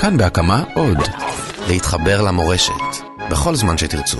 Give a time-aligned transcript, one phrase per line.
[0.00, 0.98] כאן בהקמה עוד.
[1.68, 2.72] להתחבר למורשת,
[3.30, 4.18] בכל זמן שתרצו.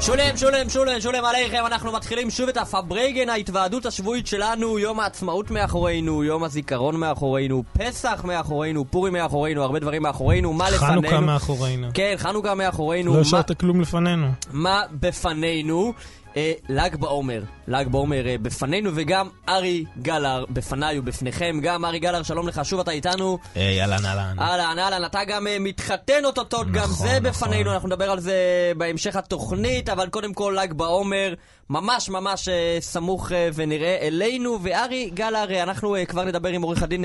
[0.00, 5.50] שולם, שולם, שולם, שולם עליכם, אנחנו מתחילים שוב את הפברייגן, ההתוועדות השבועית שלנו, יום העצמאות
[5.50, 11.00] מאחורינו, יום הזיכרון מאחורינו, פסח מאחורינו, פורים מאחורינו, הרבה דברים מאחורינו, מה לפנינו?
[11.02, 11.88] חנוכה מאחורינו.
[11.94, 13.10] כן, חנוכה מאחורינו.
[13.10, 14.26] לא מה- השארת כלום לפנינו.
[14.52, 15.92] מה בפנינו?
[16.38, 21.58] אה, ל"ג בעומר, ל"ג בעומר אה, בפנינו, וגם ארי גלר בפניי ובפניכם.
[21.62, 23.38] גם ארי גלר, שלום לך, שוב אתה איתנו.
[23.54, 24.38] היי, אהלן, אהלן.
[24.38, 27.22] אהלן, אהלן, אתה גם אה, מתחתן אוטוטו, גם נכון, זה נכון.
[27.22, 28.36] בפנינו, אנחנו נדבר על זה
[28.76, 31.34] בהמשך התוכנית, אבל קודם כל ל"ג בעומר,
[31.70, 36.82] ממש ממש אה, סמוך אה, ונראה אלינו, וארי גלר, אה, אנחנו כבר נדבר עם עורך
[36.82, 37.04] הדין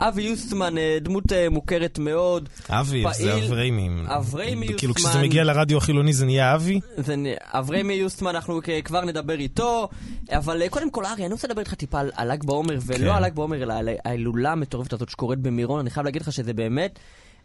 [0.00, 2.48] אבי יוסטמן, דמות מוכרת מאוד.
[2.70, 4.06] אבי, זה פעיל- אבריימים.
[4.06, 5.10] אבריימי כאילו יוסמן.
[5.10, 6.80] כשזה מגיע לרדיו החילוני זה נהיה אבי?
[6.96, 9.88] זה אבריימי יוסטמן, אנחנו כבר נדבר איתו,
[10.30, 13.16] אבל קודם כל, ארי, אני רוצה לדבר איתך טיפה על- ל"ג בעומר, ולא כן.
[13.16, 15.80] על ל"ג בעומר, אלא על ההילולה המטורפת הזאת שקורית במירון.
[15.80, 16.98] אני חייב להגיד לך שזה באמת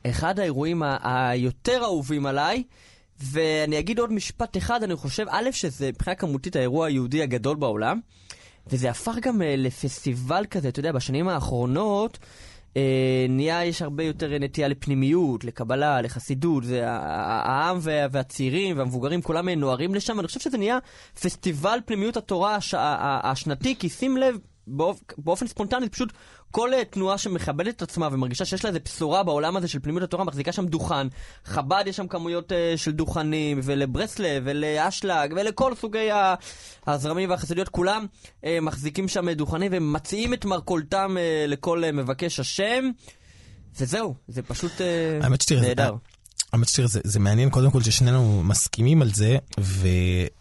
[0.08, 2.64] אחד האירועים היותר אהובים עליי.
[3.20, 8.00] ואני אגיד עוד משפט אחד, אני חושב, א', שזה מבחינה כמותית האירוע היהודי הגדול בעולם,
[8.68, 12.20] וזה הפך גם אה, לפסטיבל כזה, אתה יודע, בשנים האחרונות,
[12.78, 19.50] אה, נהיה, יש הרבה יותר נטייה לפנימיות, לקבלה, לחסידות, זה, העם וה, והצעירים והמבוגרים, כולם
[19.50, 20.78] אה, נוהרים לשם, אני חושב שזה נהיה
[21.22, 26.14] פסטיבל פנימיות התורה הש, השנתי, כי שים לב, באופ, באופן ספונטני, פשוט
[26.52, 30.04] כל אה, תנועה שמכבדת את עצמה ומרגישה שיש לה איזה בשורה בעולם הזה של פנימיות
[30.04, 31.08] התורה, מחזיקה שם דוכן.
[31.46, 36.10] חב"ד יש שם כמויות אה, של דוכנים, ולברסלב, ולאשלג, ולכל סוגי
[36.88, 38.06] הזרמים והחסידויות, כולם
[38.46, 42.90] אה, מחזיקים שם דוכנים ומציעים את מרכולתם אה, לכל אה, מבקש השם.
[43.80, 44.72] וזהו, זה פשוט
[45.62, 45.96] נהדר.
[46.66, 49.88] שתראה, זה, זה מעניין קודם כל ששנינו מסכימים על זה, ו,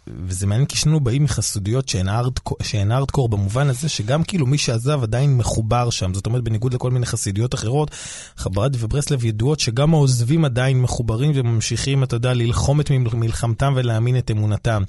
[0.07, 4.59] וזה מעניין כי שנינו באים מחסודיות שהן הארדקור, שהן הארדקור במובן הזה שגם כאילו מי
[4.59, 7.91] שעזב עדיין מחובר שם, זאת אומרת בניגוד לכל מיני חסידיות אחרות,
[8.37, 14.19] חב"ד וברסלב ידועות שגם העוזבים עדיין מחוברים וממשיכים, אתה יודע, ללחום את מל- מלחמתם ולהאמין
[14.19, 14.83] את אמונתם.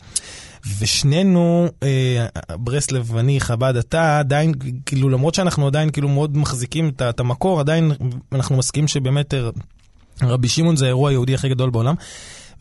[0.80, 2.26] ושנינו, אה,
[2.56, 4.54] ברסלב ואני, חב"ד, אתה עדיין,
[4.86, 7.92] כאילו למרות שאנחנו עדיין כאילו מאוד מחזיקים את, את המקור, עדיין
[8.32, 9.50] אנחנו מסכימים שבאמת אה,
[10.22, 11.96] רבי שמעון זה האירוע היהודי הכי גדול בעולם.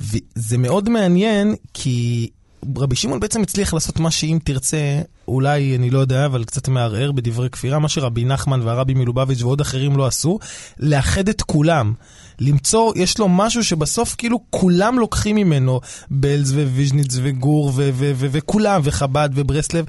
[0.00, 2.28] וזה מאוד מעניין, כי
[2.76, 7.12] רבי שמעון בעצם הצליח לעשות מה שאם תרצה, אולי, אני לא יודע, אבל קצת מערער
[7.12, 10.38] בדברי כפירה, מה שרבי נחמן והרבי מלובביץ' ועוד אחרים לא עשו,
[10.80, 11.92] לאחד את כולם.
[12.40, 17.72] למצוא, יש לו משהו שבסוף כאילו כולם לוקחים ממנו, בלז וויז'ניץ וגור
[18.16, 19.84] וכולם, וחב"ד וברסלב,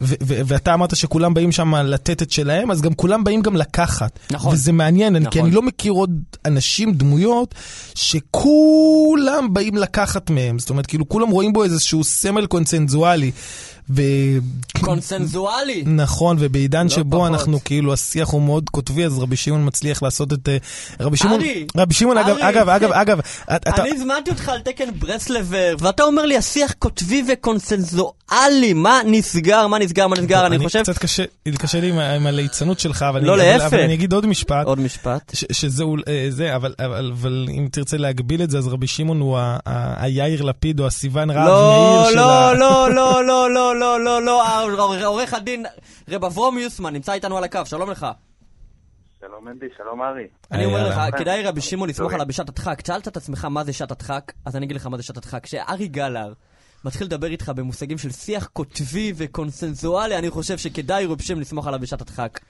[0.00, 4.18] ואתה אמרת שכולם באים שם לתת את שלהם, אז גם כולם באים גם לקחת.
[4.30, 4.54] נכון.
[4.54, 5.30] וזה מעניין, נכון.
[5.30, 5.48] כי נכון.
[5.48, 7.54] אני לא מכיר עוד אנשים, דמויות,
[7.94, 10.58] שכולם באים לקחת מהם.
[10.58, 13.30] זאת אומרת, כאילו כולם רואים בו איזשהו סמל קונצנזואלי.
[13.90, 14.02] ו...
[14.80, 15.82] קונסנזואלי.
[15.86, 17.28] נכון, ובעידן לא שבו פחות.
[17.30, 20.48] אנחנו, כאילו, השיח הוא מאוד קוטבי, אז רבי שמעון מצליח לעשות את...
[20.48, 20.56] אה,
[21.00, 21.40] רבי שמעון,
[21.76, 22.36] רבי שמעון, אגב.
[22.40, 23.82] אגב, אגב, אגב, את- אתה...
[23.82, 29.78] אני הזמנתי אותך על תקן ברסלבר, ואתה אומר לי השיח קוטבי וקונסנזואלי, מה נסגר, מה
[29.78, 30.82] נסגר, מה נסגר, אני חושב...
[30.82, 31.24] קצת קשה,
[31.58, 33.64] קשה לי עם עם הליצנות שלך, אבל לא, אני- אבל-.
[33.66, 34.66] אבל אני אגיד עוד משפט.
[34.66, 35.30] עוד משפט.
[35.34, 39.20] ש- שזה אה, זה, אבל, אבל, אבל אם תרצה להגביל את זה, אז רבי שמעון
[39.20, 39.38] הוא
[39.96, 42.54] היאיר לפיד או הסיוון רהב לא, מאיר של לא, ה...
[42.54, 42.94] לא,
[43.26, 45.66] לא, לא, לא, לא, לא, לא, העור- עורך הדין
[46.08, 48.06] רב אברום יוסמן נמצא איתנו על הקו, שלום לך.
[49.20, 50.26] שלום אנדי, שלום ארי.
[50.50, 50.88] אני אומר.
[50.88, 52.12] לך, כדאי רבי שמעון לסמוך.
[52.12, 52.86] עליו בשעת הדחק.
[52.86, 55.44] שאלת את עצמך מה זה שעת הדחק, אז אני אגיד לך מה זה שעת הדחק.
[55.44, 56.32] כשארי גלר
[56.84, 61.80] מתחיל לדבר איתך במושגים של שיח קוטבי וקונסנזואלי, אני חושב שכדאי רבי שמעון לסמוך עליו
[61.80, 62.40] בשעת הדחק.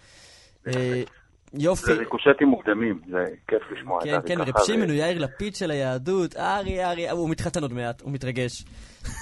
[1.55, 1.87] יופי.
[1.87, 5.19] זה ריקושטים מוקדמים, זה כיף לשמוע את כן, ארי כן, ככה, רב שמעון הוא יאיר
[5.19, 8.65] לפיד של היהדות, ארי, ארי, הוא מתחתן עוד מעט, הוא מתרגש.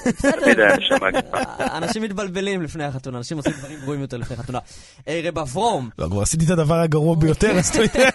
[0.02, 1.38] תמיד היה נשמה כיפה.
[1.78, 4.58] אנשים מתבלבלים לפני החתונה, אנשים עושים דברים גרועים יותר לפני חתונה.
[5.08, 8.08] אה, רב אברום, לא, כבר עשיתי את הדבר הגרוע ביותר, אז אתה יודע.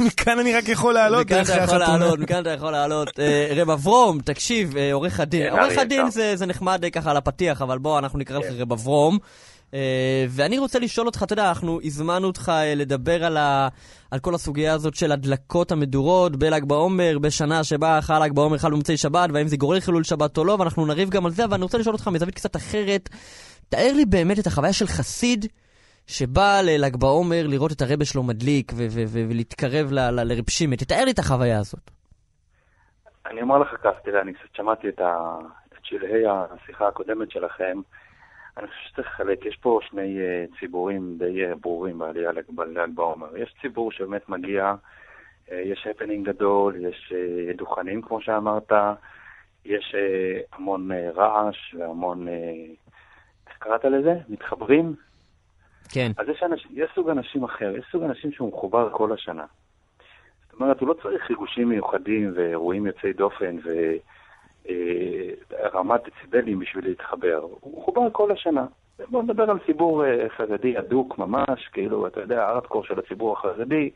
[0.00, 1.98] מכאן אני רק יכול לעלות מכאן אתה יכול החתונה.
[1.98, 3.20] לעלות, מכאן אתה יכול לעלות.
[3.20, 5.50] אה, רב אברום, תקשיב, אה, עורך הדין.
[5.50, 6.10] כן, עורך הדין.
[6.10, 8.54] זה זה נחמד ככה על הפתיח, אבל בוא, אנחנו נקרא לך כן.
[8.58, 9.18] רב אברום.
[9.74, 13.68] אה, ואני רוצה לשאול אותך, אתה יודע, אנחנו הזמנו אותך אה, לדבר על, ה,
[14.10, 18.70] על כל הסוגיה הזאת של הדלקות המדורות בל"ג בעומר, בשנה שבה חל ל"ג בעומר חל
[18.70, 21.54] במוצאי שבת, והאם זה גורר חילול שבת או לא, ואנחנו נריב גם על זה, אבל
[21.54, 23.08] אני רוצה לשאול אותך מזווית קצת אחרת.
[23.68, 25.46] תאר לי באמת את החוויה של חסיד
[26.06, 30.50] שבא לל"ג בעומר לראות את הרבה שלו מדליק ו- ו- ו- ולהתקרב ל- ל- לרב
[30.50, 30.76] שמעון.
[30.76, 31.90] תתאר לי את החוויה הזאת.
[33.26, 35.38] אני אומר לך כך, תראה, אני קצת שמעתי את ה-
[35.72, 37.80] את שלהי השיחה הקודמת שלכם.
[38.58, 42.94] אני חושב שצריך לחלק, יש פה שני אה, ציבורים די אה, ברורים בעלייה ל"ג ל"ג
[42.94, 43.36] בעומר.
[43.36, 44.74] יש ציבור שבאמת מגיע,
[45.52, 47.12] אה, יש הפנינג גדול, יש
[47.56, 48.72] דוכנים כמו שאמרת,
[49.64, 49.94] יש
[50.52, 52.28] המון רעש והמון
[53.48, 54.14] איך קראת לזה?
[54.28, 54.94] מתחברים?
[55.88, 56.12] כן.
[56.18, 59.44] אז יש, אנש, יש סוג אנשים אחר, יש סוג אנשים שהוא מחובר כל השנה.
[60.50, 63.56] זאת אומרת, הוא לא צריך ריגושים מיוחדים ואירועים יוצאי דופן
[65.50, 67.46] ורמת דציבלים בשביל להתחבר.
[67.60, 68.66] הוא מחובר כל השנה.
[69.08, 73.90] בואו נדבר על ציבור אה, חרדי הדוק ממש, כאילו, אתה יודע, הארדקור של הציבור החרדי,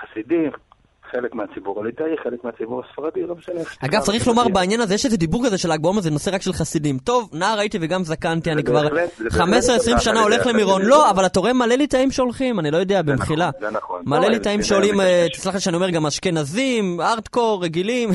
[0.00, 0.50] חסידים,
[1.12, 3.60] חלק מהציבור הליטאי, חלק מהציבור הספרדי, לא משנה.
[3.84, 4.26] אגב, צריך.
[4.26, 6.98] לומר בעניין הזה, יש איזה דיבור כזה של ל"ג בעומר, זה נושא רק של חסידים.
[6.98, 9.44] טוב, נער הייתי וגם זקנתי, אני כבר בהחלט- זה 15-20
[9.90, 10.82] בהחלט שנה הולך למירון.
[10.82, 13.50] לא, אבל אתה רואה מלא ליטאים שהולכים, אני לא יודע, במחילה.
[13.60, 14.02] זה נכון.
[14.06, 15.26] מלא לא, ליטאים שעולים, אה.
[15.32, 18.08] תסלח לי שאני אומר גם אשכנזים, ארטקור, רגילים.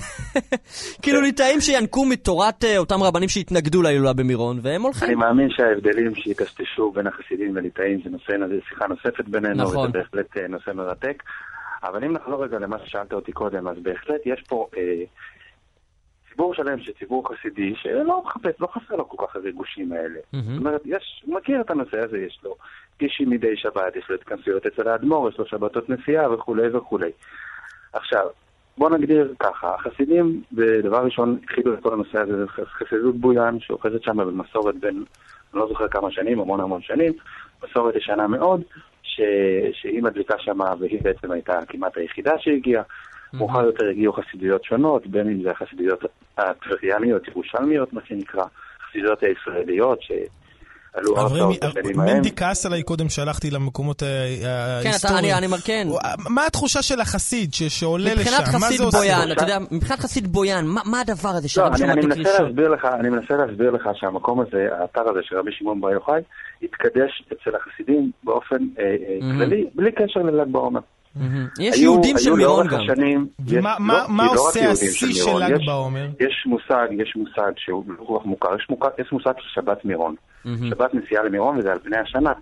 [1.02, 5.20] כאילו ליטאים שינקו מתורת אה, אותם רבנים שהתנגדו להילולה במירון, והם אני הולכים.
[5.20, 8.34] מאמין שההבדלים שיטשטשו בין החסידים לליטאים זה נושא,
[8.70, 9.90] שיחה נוספת בינינו, נכון.
[9.90, 11.24] וזה בהחלט אה, נושא מרתק.
[11.84, 15.04] אבל אם נחזור רגע למה ששאלת אותי קודם, אז בהחלט יש פה אה,
[16.30, 20.20] ציבור שלם, שציבור חסידי, שלא מחפש, לא חסר לו כל כך הריגושים האלה.
[20.34, 20.46] מהמם.
[20.46, 22.56] זאת אומרת, יש, הוא מכיר את הנושא הזה, יש לו
[23.00, 27.12] גישים מדי שבת, יש לו התכנסויות אצל האדמו"ר, יש לו שבתות נסיעה וכולי וכולי.
[27.94, 28.26] עכשיו,
[28.78, 30.42] בוא נגדיר ככה, החסידים,
[30.84, 34.96] דבר ראשון, התחילו את כל הנושא הזה, זה חסידות בויאן, שאוחזת שם במסורת בין,
[35.54, 37.14] אני לא זוכר כמה שנים, המון המון שנים,
[37.64, 38.62] מסורת ישנה מאוד,
[39.18, 39.22] ש...
[39.82, 42.84] שהיא מדליקה שם, והיא בעצם הייתה כמעט היחידה שהגיעה.
[43.34, 46.00] מאוחר יותר הגיעו חסידויות שונות, בין אם זה החסידויות
[46.38, 48.44] הטבריאניות, ירושלמיות, מה שנקרא,
[48.88, 50.00] החסידויות הישראליות,
[51.98, 52.16] ההם.
[52.16, 54.48] מנדי כעס עליי קודם שהלכתי למקומות ה- כן,
[54.82, 55.26] אתה- ההיסטוריים.
[55.26, 55.88] אני- אני מרקן.
[56.30, 58.20] מה התחושה של החסיד ש- שעולה לשם?
[58.20, 58.82] מבחינת חסיד?
[58.82, 61.70] בויאן, אתה יודע, מבחינת חסיד בויאן, מה- הדבר הזה לא?
[62.46, 66.22] להסביר לך, אני מנסה להסביר לך שהמקום הזה, האתר הזה של רבי שמעון בר יוחאי,
[66.64, 69.38] התקדש אצל החסידים באופן אה, אה, Mhm.
[69.38, 70.80] כללי, בלי קשר לל"ג בעומר.
[71.16, 71.48] מהמם.
[71.60, 72.80] יש היו- יהודים של מירון גם.
[72.80, 76.08] השנים, ומה יש- מה- לא, מה לא עושה השיא של של ל"ג יש- בעומר?
[76.20, 78.68] יש מושג, יש מושג שהוא לא כל כך מוכר, יש,
[79.06, 80.16] יש מושג של שבת מירון.
[80.46, 80.70] מהמם.
[80.70, 82.34] שבת נסיעה למירון וזה על פני השנה.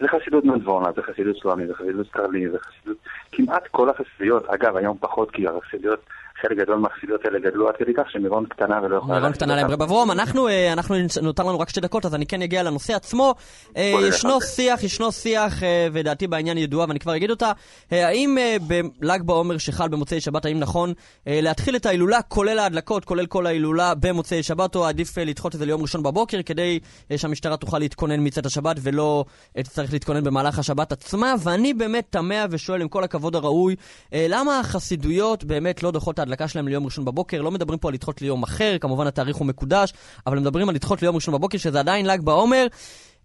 [0.00, 2.96] זה חסידות נדבונה, זה חסידות סלאמי, זה חסידות קרלי, זה חסידות...
[3.32, 6.00] כמעט כל החסידויות, אגב, היום פחות כי החסידויות,
[6.48, 9.14] חלק גדול מהחסידויות האלה גדלו עד כדי כך שמירון קטנה ולא יכולה...
[9.14, 12.42] מירון קטנה להם אברום, אנחנו, אה, אנחנו, נותר לנו רק שתי דקות, אז אני כן
[12.42, 13.34] אגיע לנושא עצמו.
[13.76, 14.40] אה, ישנו.
[14.40, 17.52] שיח, ישנו שיח, אה, ודעתי בעניין ידועה, ואני כבר אגיד אותה.
[17.90, 18.36] האם
[18.66, 20.92] בל"ג בעומר שחל במוצאי שבת, האם נכון
[21.26, 25.66] להתחיל את ההילולה, כולל ההדלקות, כולל כל ההילולה במוצאי שבת, או עדיף לדחות את זה
[25.66, 26.78] ליום ראשון בבוקר, כדי
[27.16, 29.24] שהמשטרה תוכל להתכונן מצאת השבת, ולא
[29.56, 31.34] תצטרך להתכונן במהלך השבת עצמה?
[31.38, 33.76] ואני באמת תמה ושואל, עם כל הכבוד הראוי,
[34.12, 37.42] למה החסידויות באמת לא דוחות את ההדלקה שלהם ליום ראשון בבוקר?
[37.42, 39.92] לא מדברים פה על לדחות ליום אחר, כמובן התאריך הוא מקודש,
[40.26, 42.66] אבל מדברים על לדחות ליום ראשון בבוקר, שזה עדיין ל"ג בעומר.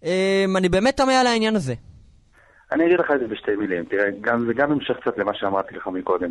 [0.04, 1.74] אה, אני באמת תמה על העניין הזה.
[2.72, 3.84] אני אגיד לך את זה בשתי מילים.
[3.84, 6.30] תראה, גם, זה גם המשך קצת למה שאמרתי לך מקודם.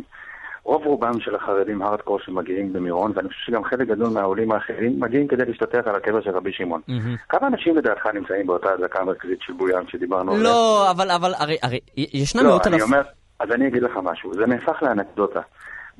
[0.64, 5.28] רוב רובם של החרדים הארדקור שמגיעים במירון, ואני חושב שגם חלק גדול מהעולים האחרים, מגיעים
[5.28, 6.80] כדי להשתתף על הקבר של רבי שמעון.
[7.28, 10.44] כמה אנשים לדעתך נמצאים באותה הדלקה המרכזית של בויאן שדיברנו עליה?
[10.44, 12.92] לא, אבל, אבל, הרי, הרי, ישנם לא, מאות אני אלפים.
[12.92, 13.02] אומר,
[13.40, 15.40] אז אני אגיד לך משהו, זה נהפך לאנקדוטה.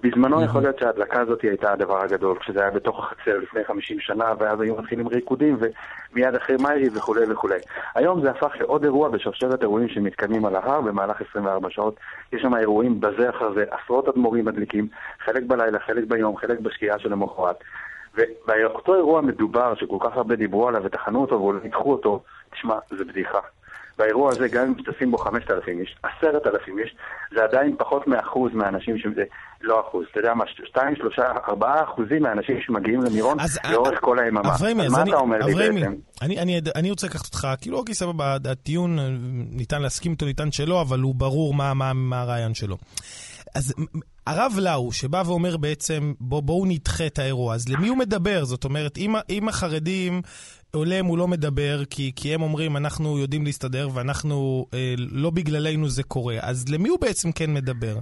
[0.03, 4.33] בזמנו יכול להיות שההדלקה הזאת הייתה הדבר הגדול, כשזה היה בתוך החצר לפני 50 שנה,
[4.39, 7.59] ואז היו מתחילים ריקודים, ומיד אחרי מאירי וכולי וכולי.
[7.95, 11.97] היום זה הפך לעוד אירוע בשרשרת אירועים שמתקיימים על ההר במהלך 24 שעות.
[12.33, 14.89] יש שם אירועים בזה אחר זה, עשרות אדמו"רים מדליקים,
[15.25, 17.57] חלק בלילה, חלק ביום, חלק בשקיעה של המחרת.
[18.15, 23.05] ובאותו אירוע מדובר, שכל כך הרבה דיברו עליו וטחנו אותו ואולי ניתחו אותו, תשמע, זה
[23.05, 23.39] בדיחה.
[24.01, 26.97] באירוע הזה, גם אם תשים בו 5,000 איש, 10,000 איש,
[27.35, 29.07] זה עדיין פחות מאחוז מהאנשים ש...
[29.17, 29.25] זה
[29.61, 34.01] לא אחוז, אתה יודע מה, 2, 3, 4 אחוזים מהאנשים שמגיעים למירון אז, לאורך אה,
[34.01, 34.41] כל היממה.
[34.41, 35.95] אברמי, אז אז מה אתה אומר לי בעצם?
[36.23, 39.09] אני, אני, אני רוצה לקחת אותך, כאילו, אוקיי, סבבה, הטיעון, אה,
[39.53, 42.77] ניתן להסכים איתו, ניתן שלא, אבל הוא ברור מה, מה, מה הרעיון שלו.
[43.55, 43.75] אז
[44.27, 48.45] הרב לאו, שבא ואומר בעצם, בוא, בואו נדחה את האירוע, אז למי הוא מדבר?
[48.45, 48.99] זאת אומרת,
[49.31, 50.23] אם החרדים
[50.75, 55.89] עולם הוא לא מדבר, כי, כי הם אומרים, אנחנו יודעים להסתדר ואנחנו, אה, לא בגללנו
[55.89, 57.95] זה קורה, אז למי הוא בעצם כן מדבר?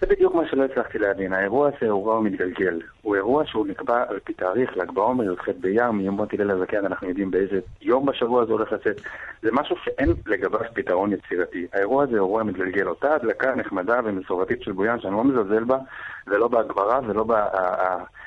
[0.00, 1.32] זה בדיוק מה שלא הצלחתי להבין.
[1.32, 2.80] האירוע הזה הוא אירוע מתגלגל.
[3.02, 6.86] הוא אירוע שהוא נקבע על פי תאריך, ל"ג בעומר, י"ח באייר, מיום מות הלל הזקן,
[6.86, 9.00] אנחנו יודעים באיזה יום בשבוע זה הולך לצאת.
[9.42, 11.66] זה משהו שאין לגביו פתרון יצירתי.
[11.72, 12.88] האירוע הזה הוא אירוע מתגלגל.
[12.88, 15.78] אותה הדלקה נחמדה ומסורתית של בויאן, שאני לא מזלזל בה,
[16.26, 18.23] ולא בהגברה ולא בהתכוננות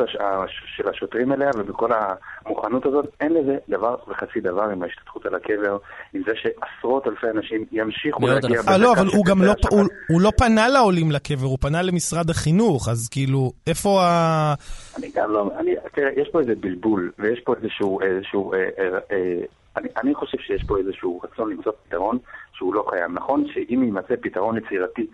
[0.00, 1.90] הש- הש- של השוטרים אליה, ובכל
[2.46, 5.78] המוכנות הזאת, אין לזה דבר וחצי דבר עם ההשתתפות על הקבר,
[6.14, 8.72] עם זה שעשרות אלפי אנשים ימשיכו להגיע אלפים.
[8.72, 9.52] אה, לא, אבל הוא גם לא.
[9.70, 14.54] הוא, הוא לא פנה לעולים לקבר, הוא פנה למשרד החינוך, אז כאילו, איפה ה...
[14.98, 18.98] אני גם לא, אני, תראה, יש פה איזה בלבול, ויש פה איזשהו, איזשהו, אה, אה,
[19.12, 19.40] אה,
[19.78, 22.18] אני, אני חושב שיש פה איזשהו רצון למצוא פתרון
[22.52, 23.14] שהוא לא קיים.
[23.14, 25.06] נכון שאם יימצא פתרון יצירתי,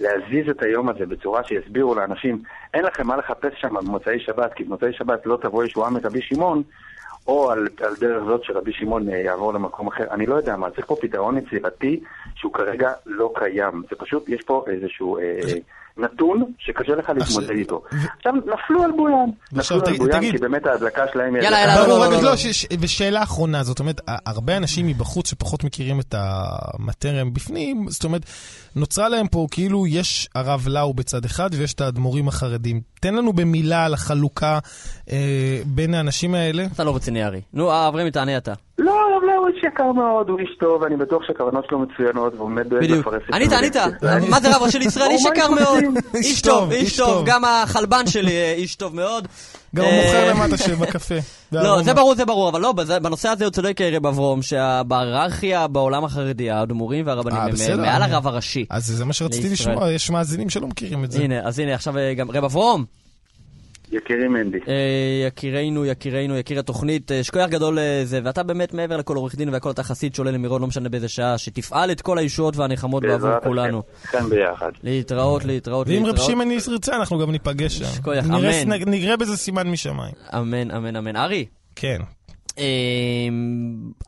[0.00, 2.42] להזיז את היום הזה בצורה שיסבירו לאנשים,
[2.74, 6.62] אין לכם מה לחפש שם במוצאי שבת, כי במוצאי שבת לא תבוא ישועה מרבי שמעון,
[7.26, 10.04] או על, על דרך זאת שרבי שמעון אה, יעבור למקום אחר.
[10.10, 12.00] אני לא יודע מה, צריך פה פתרון יצירתי
[12.34, 13.82] שהוא כרגע לא קיים.
[13.90, 15.40] זה פשוט, יש פה איזשהו אה,
[15.98, 17.82] נתון שקשה לך להתמודד איתו.
[18.16, 19.30] עכשיו, נפלו על בויאן.
[19.52, 20.20] נפלו על בויאן.
[20.30, 21.42] כי באמת ההדלקה שלהם היא...
[21.42, 22.76] יאללה, הדלקה- יאללה, ברור, לא, רגע, לא, לא, לא.
[22.80, 28.22] ושאלה אחרונה, זאת אומרת, הרבה אנשים מבחוץ שפחות מכירים את המטריה מבפנים, זאת אומרת,
[28.76, 32.80] נוצרה להם פה כאילו יש הרב לאו בצד אחד ויש את האדמו"רים החרדים.
[33.00, 34.58] תן לנו במילה על החלוקה
[35.10, 35.16] אה,
[35.66, 36.66] בין האנשים האלה.
[36.74, 37.40] אתה לא רציני, ארי.
[37.52, 38.52] נו, אברמי, תענה אתה.
[39.48, 42.50] הוא איש יקר מאוד, הוא איש טוב, ואני בטוח שהכוונות שלו מצוינות, והוא
[42.80, 43.06] בדיוק.
[43.06, 43.72] לפרס את ענית, ענית.
[43.72, 43.80] זה.
[44.30, 45.10] מה זה רב ראשי לישראל?
[45.10, 45.84] איש הוא יקר מאוד.
[46.14, 47.22] איש טוב, איש טוב.
[47.26, 49.28] גם החלבן שלי אה, איש טוב מאוד.
[49.76, 51.14] גם אה, המוכר למטה שבקפה.
[51.52, 56.04] לא, זה ברור, זה ברור, אבל לא, בנושא הזה הוא צודק רב אברום, שבהיררכיה בעולם
[56.04, 58.64] החרדי, האדמו"רים והרבנים אה, הם מעל אני- הרב הראשי.
[58.70, 59.48] אז זה מה שרציתי.
[59.48, 61.22] לשמוע, יש מאזינים שלא מכירים את זה.
[61.22, 62.84] הנה, אז הנה, עכשיו גם רב אברום,
[63.92, 64.58] יקירי מנדי.
[64.68, 64.74] אה,
[65.26, 69.70] יקירנו, יקירנו, יקיר התוכנית, אה, שכוח גדול לזה, ואתה באמת מעבר לכל עורך דין והכל
[69.70, 73.82] אתה חסיד שעולה למירון, לא משנה באיזה שעה, שתפעל את כל הישועות והנחמות בעבור כולנו.
[74.10, 74.70] כאן ביחד.
[74.82, 76.16] להתראות, להתראות, ואם רב.
[76.16, 77.84] שמעון ירצה, אנחנו גם ניפגש שם.
[77.84, 78.72] שכוח, אמן.
[78.72, 80.14] נ- נראה בזה סימן משמיים.
[80.34, 81.16] אמן, אמן, אמן.
[81.16, 81.44] ארי,
[81.76, 81.98] כן.
[82.58, 82.64] אמ,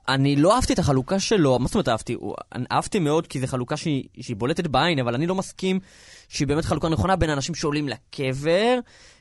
[0.08, 2.16] אני לא אהבתי את החלוקה שלו, מה זאת אומרת אהבתי?
[2.72, 4.04] אהבתי מאוד כי זו חלוקה שהיא
[4.36, 5.80] בולטת בעין, אבל אני לא מסכים
[6.30, 8.78] שהיא באמת חלוקה נכונה בין אנשים שעולים לקבר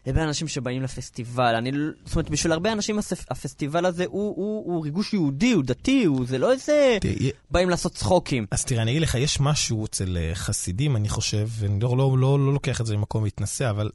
[0.07, 1.55] לבין אנשים שבאים לפסטיבל.
[1.55, 5.51] אני, לא- זאת אומרת, בשביל הרבה אנשים הספ, הפסטיבל הזה הוא, הוא, הוא ריגוש יהודי,
[5.51, 6.97] הוא דתי, הוא, זה לא איזה...
[7.01, 8.45] תראי, באים לעשות צחוקים.
[8.51, 12.17] אז תראה, אני אגיד לך, יש משהו אצל אה, חסידים, אני חושב, ואני לא, לא,
[12.17, 13.89] לא, לא לוקח את זה למקום להתנשא, אבל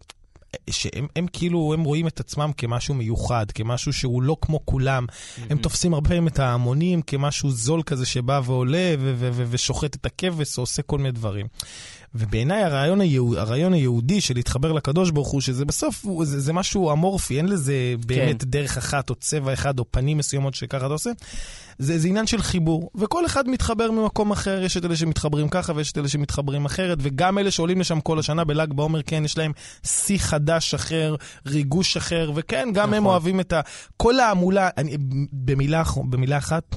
[0.55, 5.07] אה, שהם הם כאילו, הם רואים את עצמם כמשהו מיוחד, כמשהו שהוא לא כמו כולם.
[5.51, 8.95] הם תופסים הרבה פעמים את ההמונים כמשהו זול כזה שבא ועולה
[9.51, 11.47] ושוחט את הכבש או עושה כל מיני דברים.
[12.15, 16.93] ובעיניי הרעיון, היהוד, הרעיון היהודי של להתחבר לקדוש ברוך הוא, שזה בסוף, זה, זה משהו
[16.93, 17.75] אמורפי, אין לזה
[18.07, 18.51] באמת כן.
[18.51, 21.11] דרך אחת או צבע אחד או פנים מסוימות שככה אתה עושה.
[21.79, 25.73] זה, זה עניין של חיבור, וכל אחד מתחבר ממקום אחר, יש את אלה שמתחברים ככה
[25.77, 29.39] ויש את אלה שמתחברים אחרת, וגם אלה שעולים לשם כל השנה בל"ג בעומר, כן, יש
[29.39, 29.53] להם
[29.87, 31.15] שיא חדש אחר,
[31.47, 32.95] ריגוש אחר, וכן, גם נכון.
[32.95, 33.07] הם.
[33.07, 33.61] אוהבים את ה...
[33.97, 34.97] כל ההמולה, אני,
[35.33, 36.77] במילה, במילה אחת,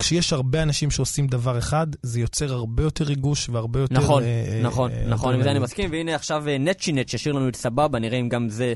[0.00, 3.94] כשיש הרבה אנשים שעושים דבר אחד, זה יוצר הרבה יותר ריגוש והרבה יותר...
[3.94, 5.58] נכון, אה, נכון, אה, נכון, עם זה אני.
[5.58, 8.74] מסכים, והנה עכשיו אה, נצ'י נט שישיר לנו את סבבה, נראה אם גם זה,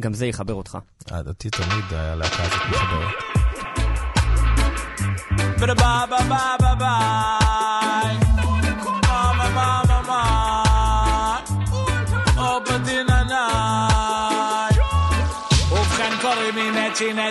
[0.00, 0.78] גם זה יחבר אותך.
[1.12, 3.34] אה, דעתי תמיד הלהקה הזאת מחברת.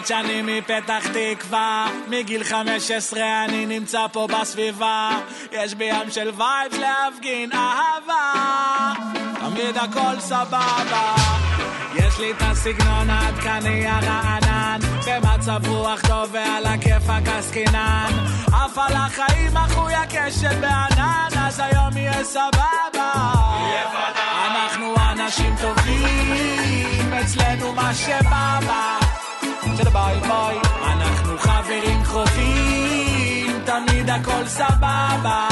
[0.03, 1.88] נצ'י נצ' אני מפתח תקווה.
[2.07, 5.10] מגיל 15 אני נמצא פה בסביבה.
[5.51, 8.33] יש בי ים של vibes להפגין אהבה.
[9.39, 11.15] תמיד הכל סבבה.
[11.95, 14.79] יש לי את הסגנון העדכני הרענן.
[15.07, 18.12] במצב רוח טוב ועל הכיפאק עסקינן
[18.48, 23.13] עף על החיים אחוי הקשת בענן אז היום יהיה סבבה.
[24.48, 29.02] אנחנו אנשים טובים אצלנו מה שבא בא
[29.77, 30.58] של ביי ביי.
[30.84, 35.48] אנחנו חברים קרובים, תמיד הכל סבבה.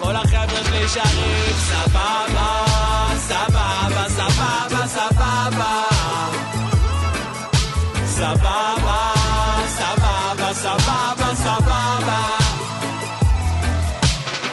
[0.00, 2.64] כל החבר'ה שלי שרים סבבה,
[3.18, 5.82] סבבה, סבבה, סבבה.
[8.06, 9.12] סבבה,
[9.68, 12.20] סבבה, סבבה, סבבה.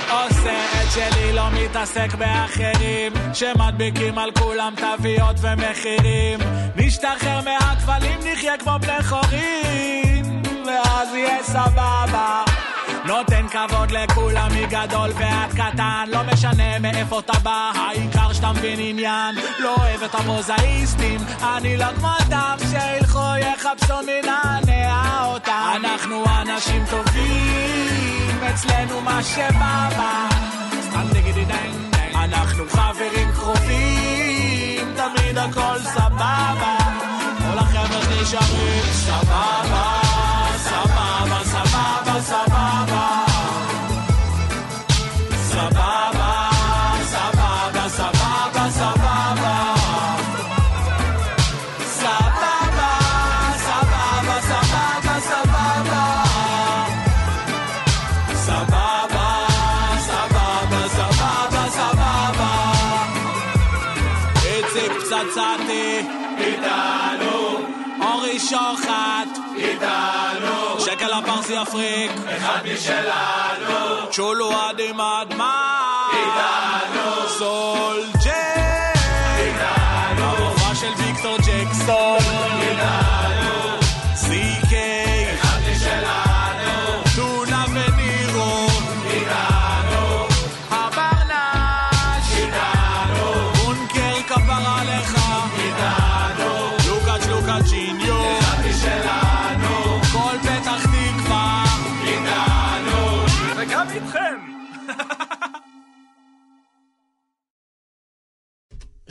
[0.10, 0.63] עושה
[0.94, 6.40] שלי, לא מתעסק באחרים שמדביקים על כולם תוויות ומחירים.
[6.76, 12.44] נשתחרר מהכבלים, נחיה כמו בני חורים ואז יהיה סבבה.
[13.06, 19.36] נותן כבוד לכולם מגדול ועד קטן לא משנה מאיפה אתה בא, העיקר שאתה מבין עניין.
[19.60, 21.20] לא אוהב את המוזאיסטים
[21.58, 25.74] אני לא כמותם שילכו יחפשו מנענע אותם.
[25.76, 30.73] אנחנו אנשים טובים אצלנו מה שבא דנג
[32.16, 36.78] אנחנו חברים קרובים תמיד הכל סבבה.
[37.38, 40.03] כל החבר'ה סבבה סבבה
[71.64, 78.13] מפריק, אחד משלנו, שולו עד עם אדמה, איתנו, סולד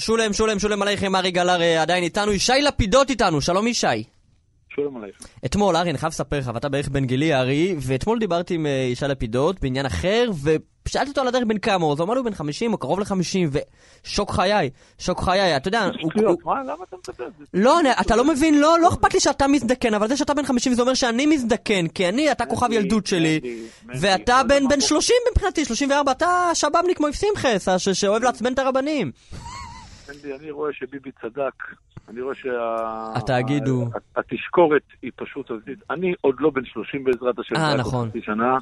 [0.02, 2.32] שולם, שולם, שולם עליכם, ארי גלר אה, עדיין איתנו.
[2.32, 3.86] ישי לפידות איתנו, שלום ישי.
[4.74, 5.24] שלום עליכם.
[5.44, 8.70] אתמול, ארי, אני חייב לספר לך, ואתה בערך בן גילי, ארי, ואתמול דיברתי עם אה,
[8.92, 10.30] ישי לפידות בעניין אחר,
[10.86, 12.78] ושאלתי אותו על הדרך בן כמה הוא, אז הוא אמר לי הוא בן 50 או
[12.78, 13.58] קרוב ל-50,
[14.04, 16.12] ושוק חיי, שוק חיי, אתה יודע, הוא...
[16.64, 16.96] למה אתה?
[17.16, 20.46] זה- לא, אתה לא מבין, לא, לא אכפת לי שאתה מזדקן, אבל זה שאתה בן
[20.46, 23.40] 50 זה אומר שאני מזדקן, כי אני, אתה כוכב ילדות שלי,
[24.00, 24.86] ואתה בן מה בן פה?
[24.86, 29.10] 30 מבחינתי, 34, אתה שבבניק כמו יפסימחס, ש- שאוהב לעצבן את הרבנים.
[30.24, 31.54] מנדי, אני רואה שביבי צדק,
[32.08, 33.12] אני רואה שה...
[33.14, 35.50] התאגיד הוא- התשקורת היא פשוט.
[35.90, 37.56] אני עוד לא בן 30 בעזרת השם.
[37.56, 38.10] אה, נכון.
[38.24, 38.58] שנה.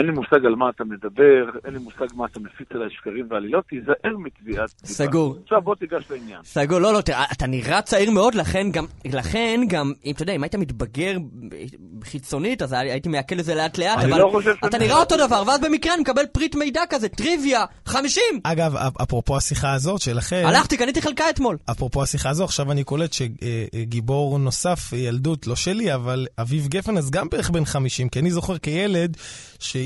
[0.00, 3.26] אין לי מושג על מה אתה מדבר, אין לי מושג מה אתה מפיץ עליי שקרים
[3.30, 4.94] ועלילות, תיזהר מתביעת דיבה.
[4.94, 5.36] סגור.
[5.42, 6.40] עכשיו בוא תיגש לעניין.
[6.44, 10.32] סגור, לא, לא, תראה, אתה נראה צעיר מאוד, לכן גם, לכן גם, אם אתה יודע,
[10.32, 11.16] אם היית מתבגר
[12.04, 15.42] חיצונית, אז הייתי מעכל את זה לאט לאט, אני אבל לא אתה נראה אותו דבר,
[15.46, 18.22] ואז במקרה אני מקבל פריט מידע כזה, טריוויה, 50!
[18.42, 21.56] אגב, אפ- אפרופו השיחה הזאת שלכם, הלכתי, קניתי חלקה אתמול.
[21.70, 27.10] אפרופו השיחה הזו, עכשיו אני קולט שגיבור נוסף, ילדות, לא שלי, אבל אביב גפן, אז
[27.10, 29.16] גם בערך בן 50, כי אני זוכר כילד,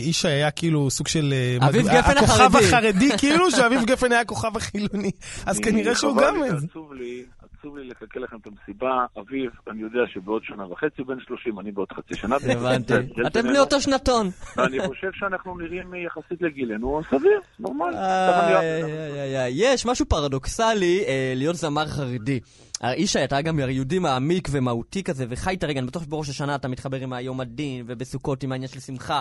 [0.05, 1.35] שאיש היה כאילו סוג של...
[1.61, 2.65] אה, אביב גפן הכוכב החרדי.
[2.69, 5.11] החרדי, כאילו שאביב גפן היה הכוכב החילוני.
[5.47, 6.35] אז אני- כנראה שהוא גם...
[6.69, 7.23] עצוב לי,
[7.59, 8.91] עצוב לי לקלקל לכם את המסיבה.
[9.21, 12.37] אביב, אני יודע שבעוד שנה וחצי הוא בן 30, אני בעוד חצי שנה.
[12.53, 12.93] הבנתי.
[13.27, 13.59] אתם בני.
[13.59, 14.31] אותו שנתון.
[14.57, 19.53] ואני חושב שאנחנו נראים יחסית לגילנו סביר, אני- איי.
[19.57, 22.41] יש משהו פרדוקסלי אה, להיות זמר חרדי.
[22.97, 27.01] ישי, אתה גם יהודי מעמיק ומהותי כזה, וחיית רגע, אני בטוח שבראש השנה אתה מתחבר
[27.01, 29.21] עם היום הדין, ובסוכות עם העניין של שמחה.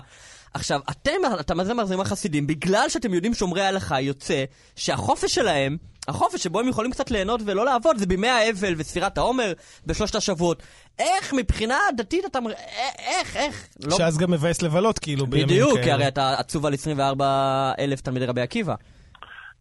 [0.53, 4.43] עכשיו, אתם, אתה מזמר זמר חסידים, בגלל שאתם יודעים שומרי ההלכה, יוצא
[4.75, 9.53] שהחופש שלהם, החופש שבו הם יכולים קצת ליהנות ולא לעבוד, זה בימי האבל וספירת העומר
[9.85, 10.63] בשלושת השבועות.
[10.99, 12.39] איך מבחינה דתית אתה...
[12.39, 13.67] אה, איך, איך?
[13.83, 15.61] לא- שאז גם מבאס לבלות, כאילו, בימים כאלה.
[15.65, 18.75] בדיוק, כי הרי אתה עצוב על 24 אלף תלמידי רבי עקיבא.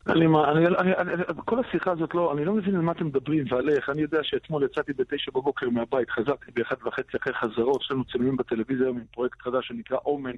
[0.06, 0.14] מה,
[0.52, 1.12] אני, אני, אני,
[1.44, 3.90] כל השיחה הזאת לא, אני לא מבין על מה אתם מדברים ועל איך.
[3.90, 8.36] אני יודע שאתמול יצאתי בתשע בבוקר מהבית, חזרתי באחד וחצי אחרי חזרות, יש לנו צילומים
[8.36, 10.30] בטלוויזיה היום עם פרויקט חדש שנקרא אומן.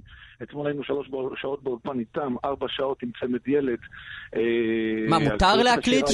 [0.43, 3.79] אתמול היינו שלוש שעות באולפן איתם, ארבע שעות עם צמד ילד.
[4.37, 4.41] אה,
[5.09, 6.05] מה, מותר להקליט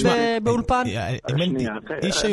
[0.42, 0.82] באולפן?
[0.86, 1.16] אה, אה.
[1.34, 1.66] אני-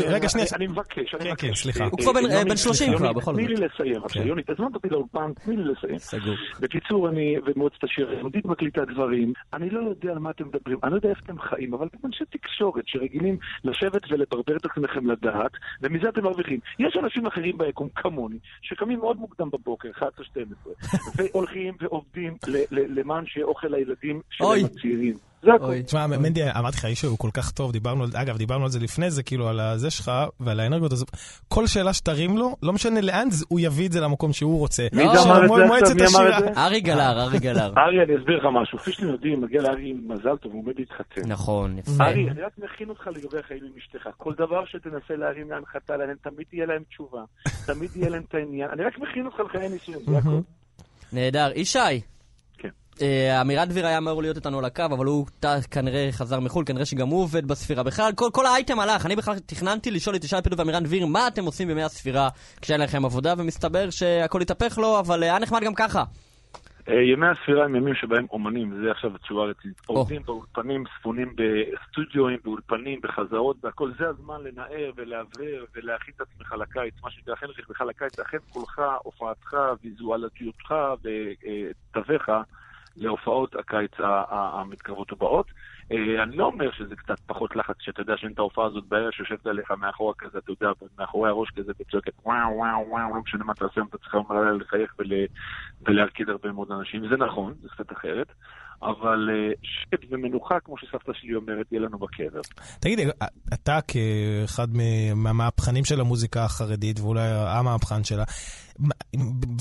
[0.07, 0.47] רגע, שנייה.
[0.55, 1.45] אני מבקש, אני כן, מבקש.
[1.45, 1.83] כן, סליחה.
[1.85, 3.59] הוא כבר בן- יוני, בן 30 יוני, כבר, בכל תני זאת.
[3.59, 4.03] לי לסיים.
[4.03, 4.27] עכשיו, כן.
[4.27, 5.97] יוני, הזמנת אותי לאולפן, תני לי לסיים.
[5.97, 6.35] סגור.
[6.59, 9.33] בקיצור, אני ומועצת השיר היהודית מקליטה דברים.
[9.53, 11.97] אני לא יודע על מה אתם מדברים, אני לא יודע איפה אתם חיים, אבל אתם
[12.07, 16.59] אנשי תקשורת שרגילים לשבת ולברבר את עצמכם לדעת, ומזה אתם מרוויחים.
[16.79, 20.03] יש אנשים אחרים ביקום, כמוני, שקמים מאוד מוקדם בבוקר, 11-12,
[21.15, 22.37] והולכים ועובדים
[22.71, 24.21] למען שיהיה אוכל לילדים.
[24.29, 25.13] שלהם הצעירים.
[25.41, 25.67] זה הכול.
[25.67, 25.83] אוי.
[25.83, 28.79] תשמע, מנדי, אמרתי לך, האיש הוא כל כך טוב, דיברנו על, אגב, דיברנו על זה
[28.79, 31.05] לפני זה, כאילו, על הזה שלך ועל האנרגיות, אז
[31.47, 34.87] כל שאלה שתרים לו, לא משנה לאן, זה- הוא יביא את זה למקום שהוא רוצה.
[34.93, 35.95] מי זה אמר את זה עכשיו?
[35.95, 36.37] מי אמר.
[36.37, 36.61] את זה?
[36.61, 37.73] ארי גלר, ארי גלר.
[37.87, 38.77] ארי, אני אסביר לך משהו.
[38.77, 41.21] כפי שאתם יודעים, מגיע לארי עם מזל טוב, הוא עומד להתחתן.
[41.27, 42.03] נכון, יפה.
[42.05, 44.09] ארי, אני רק מכין אותך לגבי החיים עם אשתך.
[44.17, 47.21] כל דבר שתנסה להרים להנחתה להם, תמיד תהיה להם תשובה.
[47.65, 48.69] תמיד יהיה להם את העניין.
[48.73, 50.41] אני רק מכין אותך לחיי נישואים, זה הכול.
[51.13, 51.51] נהדר.
[51.55, 51.79] ישי.
[52.99, 53.49] כן.
[53.57, 55.25] אה, דביר היה אמור להיות איתנו על הקו, אבל הוא
[55.71, 57.83] כנראה חזר מחו"ל, כנראה שגם הוא עובד בספירה.
[57.83, 59.05] בכלל, כל, כל האייטם הלך.
[59.05, 62.29] אני בכלל תכננתי לשאול את ישי פדו ואמירן דביר, מה אתם עושים בימי הספירה
[62.61, 66.03] כשאין לכם עבודה, ומסתבר שהכל התהפך לו, אבל אה, היה נחמד גם ככה.
[66.89, 69.95] אה, ימי הספירה הם ימים שבהם אומנים, זה עכשיו התשובה הרצינית, או.
[69.95, 73.91] עובדים באולפנים, ספונים בסטודיואים, באולפנים, בחזרות, והכל.
[73.99, 78.81] זה הזמן לנער ולאוורר ולהכין את עצמך לקיץ, מה שנקרא, לכן לך לקיץ, לכן קולך,
[79.03, 82.29] הופעתך, ויזואלטיותך ותווך
[82.97, 83.91] להופעות הקיץ
[84.29, 85.45] המתקרבות הבאות.
[85.91, 89.11] אה, אני לא אומר שזה קצת פחות לחץ, שאתה יודע שאין את ההופעה הזאת בערב
[89.11, 93.43] שיושבת עליך מאחורה כזה, אתה יודע, מאחורי הראש כזה, וצועקת וואו וואו וואו, לא משנה
[93.43, 94.15] מה תעשה, אתה צריך
[94.59, 95.11] לחייך ול...
[95.81, 97.07] ולהרקיד הרבה מאוד אנשים.
[97.09, 98.27] זה נכון, זה קצת אחרת,
[98.81, 102.41] אבל אה, שקט ומנוחה, כמו שסבתא שלי אומרת, יהיה לנו בקבר.
[102.79, 102.99] תגיד,
[103.53, 104.67] אתה כאחד
[105.15, 108.23] מהמהפכנים של המוזיקה החרדית, ואולי המהפכן שלה,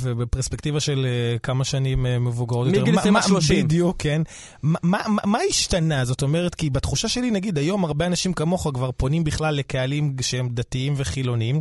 [0.03, 3.65] ובפרספקטיבה של אה, כמה שנים אה, מבוגרות יותר, מגיל מה- 20 עד מה- 30.
[3.65, 4.23] בדיוק, כן.
[4.63, 4.79] מה-
[5.25, 6.05] מה השתנה?
[6.05, 10.49] זאת אומרת, כי בתחושה שלי, נגיד, היום הרבה אנשים כמוך כבר פונים בכלל לקהלים שהם
[10.49, 11.61] דתיים וחילוניים,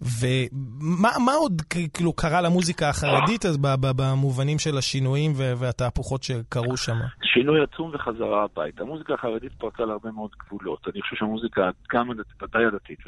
[0.00, 1.62] ומה מה עוד
[1.94, 3.58] כאילו קרה למוזיקה החרדית אז
[3.96, 6.96] במובנים של השינויים והתהפוכות שקרו שם?
[7.22, 8.82] שינוי עצום וחזרה הביתה.
[8.82, 10.88] המוזיקה החרדית פרצה להרבה מאוד גבולות.
[10.92, 12.08] אני חושב שהמוזיקה, גם
[12.42, 12.98] ודאי הדתית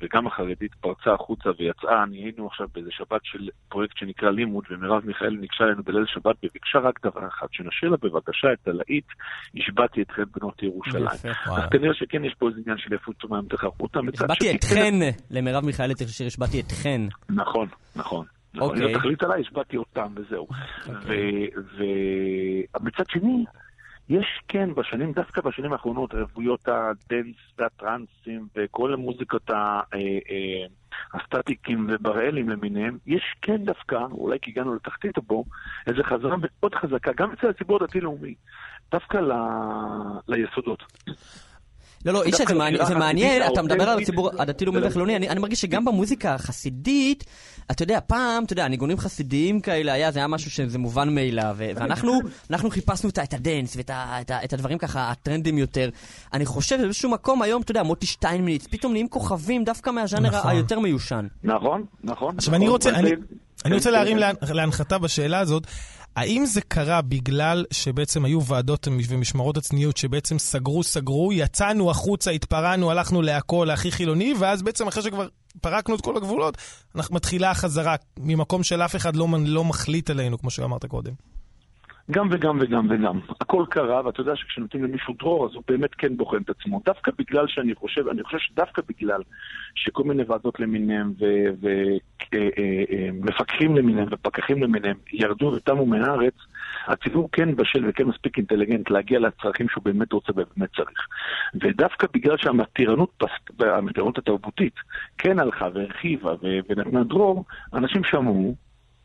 [0.00, 2.02] וגם החרדית, פרצה החוצה ויצאה.
[2.02, 6.36] אני היינו עכשיו באיזה שבת של פרויקט שנקרא לימוד, ומרב מיכאלי ניגשה אלינו בליל שבת
[6.44, 9.06] וביקשה רק דבר אחד, שנשאיר לה בבקשה את הלהיט,
[9.56, 11.04] השבעתי אתכם בנות ירושלים.
[11.04, 11.28] יפה.
[11.56, 13.44] אז כנראה שכן יש פה איזה עניין של איפה תומם.
[14.02, 14.94] מצד השבעתי אתכן,
[15.30, 17.00] למרב מיכאלי את השיר השבעתי אתכן.
[17.30, 18.26] נכון, נכון.
[18.54, 18.92] נכון, אוקיי.
[18.94, 20.48] אם תחליט עליי, השבעתי אותם וזהו.
[22.76, 23.44] ומצד שני,
[24.08, 29.54] יש כן בשנים, דווקא בשנים האחרונות, רבויות הדנס והטרנסים וכל המוזיקות ה-
[29.94, 29.98] אה,
[30.30, 30.66] אה,
[31.14, 35.44] הסטטיקים ובראלים למיניהם, יש כן דווקא, אולי כי הגענו לתחתית הבו,
[35.86, 38.34] איזו חזרה מאוד חזקה, גם אצל הציבור הדתי-לאומי,
[38.92, 39.32] דווקא ל...
[40.28, 40.82] ליסודות.
[42.04, 42.42] לא, לא, ישי,
[42.86, 47.24] זה מעניין, אתה מדבר על הציבור הדתי-לאומי של והחילוני, אני אני מרגיש שגם במוזיקה החסידית,
[47.70, 51.56] אתה יודע, פעם, אתה יודע, ניגונים חסידיים כאלה, היה, זה היה משהו שזה מובן מאליו,
[51.58, 55.90] ואנחנו אנחנו חיפשנו את הדנס ואת הדברים ככה, הטרנדים יותר.
[56.32, 60.50] אני חושב שבאיזשהו מקום היום, אתה יודע, מוטי שטיינמיץ, פתאום נהיים כוכבים דווקא מהז'אנר נכון.
[60.50, 61.26] היותר מיושן.
[61.44, 62.34] נכון, נכון.
[62.38, 62.54] עכשיו.
[62.54, 62.90] אני רוצה,
[63.74, 64.22] רוצה כן, להרים כן.
[64.48, 65.66] להנ- להנחתה בשאלה הזאת.
[66.16, 72.90] האם זה קרה בגלל שבעצם היו ועדות ומשמרות הצניעות שבעצם סגרו, סגרו, יצאנו החוצה, התפרענו,
[72.90, 75.28] הלכנו להכל, הכי חילוני, ואז בעצם אחרי שכבר
[75.60, 76.58] פרקנו את כל הגבולות,
[76.94, 81.12] אנחנו מתחילה החזרה ממקום של אף אחד לא, לא מחליט עלינו, כמו שאמרת קודם.
[82.10, 83.20] גם וגם וגם וגם.
[83.40, 86.80] הכל קרה, ואתה יודע שכשנותנים למישהו דרור, אז הוא באמת כן בוחן את עצמו.
[86.84, 89.22] דווקא בגלל שאני חושב, אני חושב שדווקא בגלל
[89.74, 91.12] שכל מיני ועדות למיניהם
[92.32, 96.34] ומפקחים למיניהם ופקחים למיניהם ירדו ותמו מהארץ,
[96.86, 101.06] הציבור כן בשל וכן מספיק אינטליגנט להגיע לצרכים שהוא באמת רוצה ובאמת צריך.
[101.54, 103.22] ודווקא בגלל שהמתירנות
[103.60, 104.74] המתירנות התרבותית
[105.18, 106.34] כן הלכה והרחיבה
[106.68, 107.44] ונתנה דרור,
[107.74, 108.54] אנשים שמעו,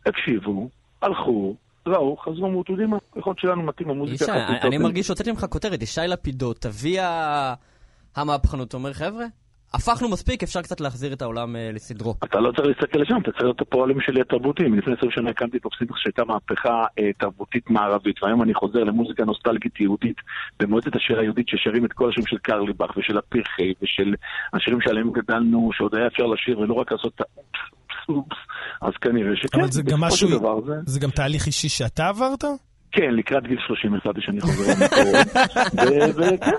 [0.06, 0.70] הקשיבו,
[1.02, 1.56] הלכו,
[1.88, 4.24] ראו, חזרו, אמרו, אתם יודעים מה, יכול להיות שלנו מתאים המוזיקה.
[4.24, 4.78] ישי, אני.
[4.78, 6.98] מרגיש שהוצאתי ממך כותרת, ישי לפידות, אבי
[8.16, 9.26] המהפכנות, אומר, חבר'ה,
[9.74, 12.16] הפכנו מספיק, אפשר קצת להחזיר את העולם אה, לסדרו.
[12.24, 14.78] אתה לא צריך להסתכל לשם, אתה צריך להיות הפועלים שלי התרבותיים.
[14.78, 19.26] לפני עשרים שנה הקמתי את אופסימקס שהייתה מהפכה אה, תרבותית מערבית, והיום אני חוזר למוזיקה
[19.26, 20.18] נוסטלגית יהודית
[20.60, 24.16] במועצת השיר היהודית ששרים את כל השירים של קרליבך ושל הפרחי ושל
[24.54, 28.38] השירים שעליהם גדלנו, שעוד היה אפשר לשיר ולא רק לעשות את האופס, אופס, אופס,
[28.82, 30.74] אז כנראה שכן, אבל זה גם משהו, דבר זה...
[30.86, 32.44] זה גם תהליך אישי שאתה עברת?
[32.96, 35.28] כן, לקראת גיל 30 החלטתי שאני חוזר למקורות.
[36.16, 36.56] וכן,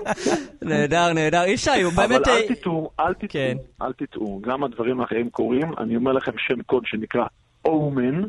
[0.61, 1.43] נהדר, נהדר.
[1.47, 2.27] ישי, הוא אבל באמת...
[2.27, 3.57] אל אה, תטעו, אל תטעו, כן.
[3.81, 5.71] אל תטעו, גם הדברים האחרים קורים.
[5.77, 7.25] אני אומר לכם שם קוד שנקרא
[7.65, 8.21] אומן,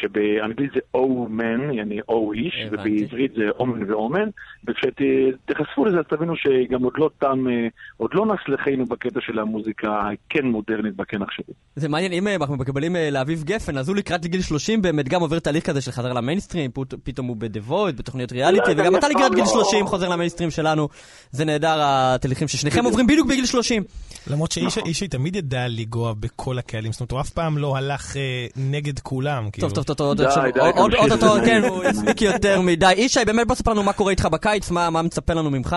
[0.00, 2.96] שבאנגלית זה אומן, יעני או איש, הבנתי.
[2.96, 4.28] ובעברית זה אומן ואומן,
[4.68, 9.38] וכשתיחשפו לזה אז תבינו שגם עוד לא תם, אה, עוד לא נס לחיינו בקטע של
[9.38, 11.56] המוזיקה הכן מודרנית והכן עכשווית.
[11.76, 15.08] זה מעניין, אם אה, אנחנו מקבלים אה, לאביב גפן, אז הוא לקראת גיל 30 באמת
[15.08, 16.70] גם עובר תהליך כזה של חזרה למיינסטרים,
[17.04, 17.36] פתאום הוא
[17.68, 20.88] Void, בתוכניות ריאליטי, לא, וגם אתה לקראת גיל לא- 30 חוזר למיינסטרים שלנו.
[21.30, 23.82] זה נהדר התהליכים ששניכם עוברים בדיוק בגיל 30.
[24.30, 24.70] למרות נכון.
[24.70, 28.98] שאישי תמיד ידע לנגוע בכל הקהלים, זאת אומרת, הוא אף פעם לא הלך אה, נגד
[28.98, 29.70] כולם, כאילו.
[29.74, 30.44] טוב, טוב, טוב, די, עכשיו-
[30.76, 31.62] עוד- עוד אותו, זה כן.
[31.68, 32.92] הוא הספיק יותר מדי.
[32.96, 35.76] ישי, באמת בוא תספר לנו מה קורה איתך בקיץ, מה מה מצפה לנו ממך?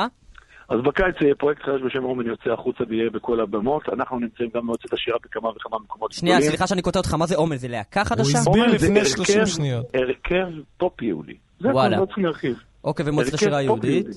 [0.69, 3.83] אז בקיץ יהיה פרויקט חדש בשם אומן יוצא החוצה ויהיה בכל הבמות.
[3.93, 6.49] אנחנו נמצאים גם במועצת השירה בכמה וכמה מקומות שנייה, גדולים.
[6.49, 7.57] סליחה שאני קוטע אותך, מה זה אומן?
[7.57, 8.37] זה להקה הוא חדשה?
[8.37, 9.85] הסביר אומן זה לפני הרכב- 30 שניות.
[9.93, 11.33] הרכב פופ יהודי.
[11.59, 11.97] זה וואלה.
[11.99, 12.55] לא צריכים להרחיב.
[12.83, 14.07] אוקיי, ומועצת השירה היהודית?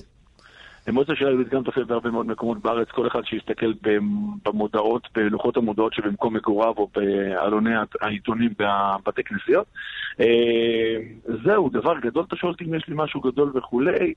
[0.87, 0.91] יהודי.
[0.91, 3.73] מועצת השירה היהודית גם תופיע בהרבה מאוד מקומות בארץ, כל אחד שיסתכל
[4.45, 9.67] במודעות, בלוחות המודעות שבמקום מגוריו או בעלוני העיתונים בבתי כנסיות.
[10.19, 10.95] אה,
[11.43, 14.13] זהו, דבר גדול, אתה שואל אם יש לי משהו גדול וכולי.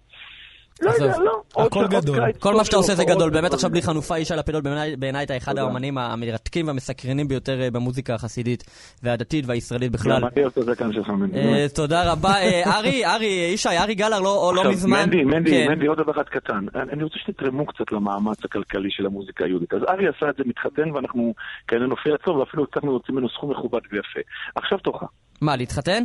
[0.83, 0.91] לא.
[0.91, 1.43] יודע, לא.
[1.55, 2.33] עוד הכל גדול.
[2.33, 3.71] כל טוב מה שאתה עושה זה גדול, באמת עכשיו.
[3.71, 5.59] בלי חנופה, ישי לפידות, בעיניי- בעיניי אתה אחד.
[5.59, 8.65] האמנים המרתקים והמסקרנים ביותר אה, במוזיקה החסידית
[9.03, 10.21] והדתית והישראלית בכלל.
[10.21, 11.39] גם אני עושה את הזקן שלך, מנדי.
[11.39, 12.35] אה, תודה רבה.
[12.35, 15.05] אה, ארי, ארי, ישי, ארי גלר לא לא מזמן.
[15.05, 15.69] מנדי, מנדי, כן.
[15.73, 16.67] מנדי, עוד דבר אחד קטן.
[16.93, 19.75] אני רוצה שתתרמו קצת למאמץ הכלכלי של המוזיקה היהודית.
[19.75, 21.35] אז ארי עשה את זה, מתחתן, ואנחנו
[21.69, 24.21] כאלה נופי עצור, ואפילו הצלחנו להוציא ממנו סכום מכובד ויפה.
[24.55, 25.03] עכשיו תורך.
[25.41, 26.03] מה, להתחתן?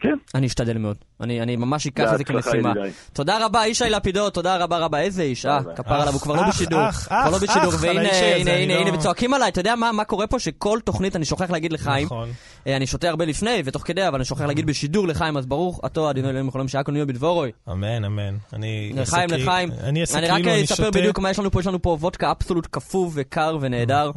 [0.00, 0.14] כן.
[0.34, 0.96] אני אשתדל מאוד.
[1.20, 2.72] אני אני ממש אקח את זה כמשימה.
[3.12, 5.00] תודה רבה, ישי לפידות, תודה רבה רבה.
[5.00, 5.60] איזה איש, אה.
[5.76, 6.90] כפר עליו, הוא כבר לא בשידור.
[6.90, 10.04] כבר לא בשידור, והנה, הנה, אני הנה, לא- הנה, וצועקים עליי, אתה יודע מה מה
[10.04, 10.38] קורה פה?
[10.38, 12.28] שכל תוכנית, אני שוכח להגיד לחיים, נכון.
[12.66, 15.80] אה, אני שותה הרבה לפני ותוך כדי, אבל אני שוכח להגיד בשידור לחיים, אז ברוך
[15.86, 17.50] אתה, אדינו אלוהים יכולים שהיה קוניות בדבורוי.
[17.72, 18.36] אמן, אמן.
[18.52, 19.70] אני לחיים, כאילו- לחיים.
[19.82, 20.90] אני כאילו רק אני אספר.
[20.90, 24.10] בדיוק מה יש לנו פה, יש לנו פה וודקה אבסולוט קפוא וקר ונהדר.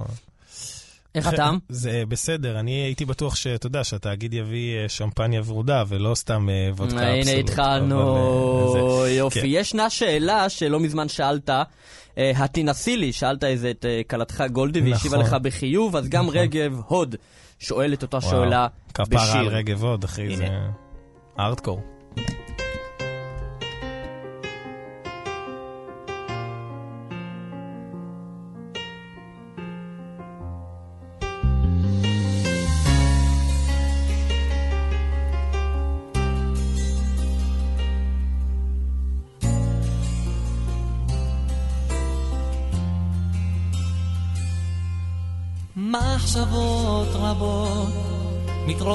[1.17, 1.59] איך הטעם?
[1.69, 6.69] זה בסדר, אני הייתי בטוח שאתה יודע שהתאגיד יביא אה, שמפניה ורודה ולא סתם אה,
[6.73, 7.27] וודקה אבסולוט.
[7.27, 9.39] הנה התחלנו, אה, יופי.
[9.39, 9.47] כן.
[9.49, 11.49] ישנה שאלה שלא מזמן שאלת,
[12.17, 15.27] התנסי לי, שאלת איזה את כלתך גולדי והשיבה נכון.
[15.27, 16.37] לך בחיוב, אז גם נכון.
[16.37, 17.15] רגב הוד
[17.59, 19.55] שואל את אותה שאלה כפרה על בשיר.
[19.55, 20.35] רגב עוד, אחי.
[20.35, 20.47] זה
[21.39, 21.96] ארטקור.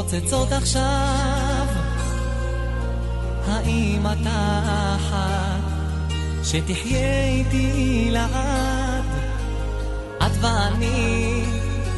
[0.03, 1.67] רבות מתרוצצות עכשיו
[3.49, 4.63] האם אתה
[4.97, 6.13] אחת
[6.45, 9.05] שתחיה איתי לעד?
[10.19, 11.45] את ואני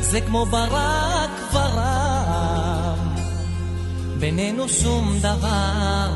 [0.00, 3.14] זה כמו ברק ורם,
[4.18, 6.08] בינינו שום דבר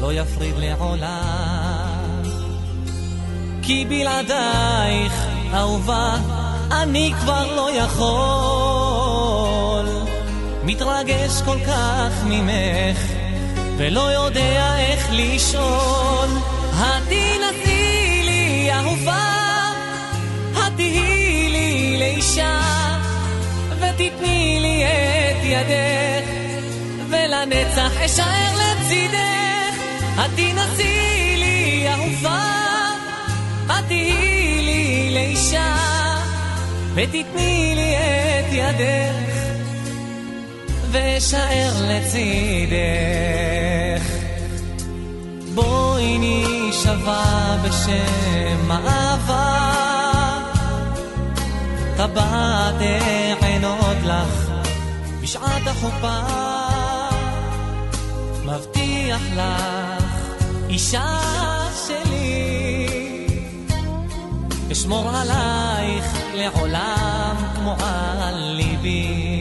[0.00, 2.22] לא יפריד לעולם.
[3.62, 5.12] כי בלעדייך,
[5.54, 6.16] אהובה,
[6.70, 8.57] אני כבר לא יכול.
[10.68, 12.98] מתרגש כל כך ממך,
[13.76, 16.28] ולא יודע איך לשאול.
[16.72, 19.72] התנסי לי, אהובה,
[20.56, 22.60] התהי לי לאישה,
[23.76, 26.30] ותתני לי את ידך,
[27.08, 29.74] ולנצח אשאר לצידך.
[30.16, 32.44] התנסי לי, אהובה,
[33.68, 35.76] התהי לי לאישה,
[36.94, 39.37] ותתני לי את ידך,
[40.90, 42.78] ואשאר לצידך.
[45.54, 49.68] בואי נישבע בשם אהבה,
[51.96, 52.80] טבעת
[53.40, 54.50] עינות לך
[55.22, 56.18] בשעת החופה,
[58.44, 60.04] מבטיח לך,
[60.68, 61.18] אישה
[61.86, 62.86] שלי,
[64.72, 69.37] אשמור עלייך לעולם כמו על ליבי,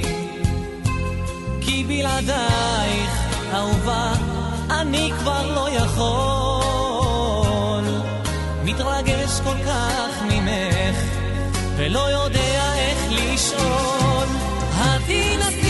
[1.87, 3.11] בלעדייך,
[3.53, 4.13] אהובה,
[4.69, 6.87] אני כבר לא יכול.
[8.63, 10.97] מתרגש כל כך ממך,
[11.77, 14.27] ולא יודע איך לשאול.
[14.73, 15.66] התנסי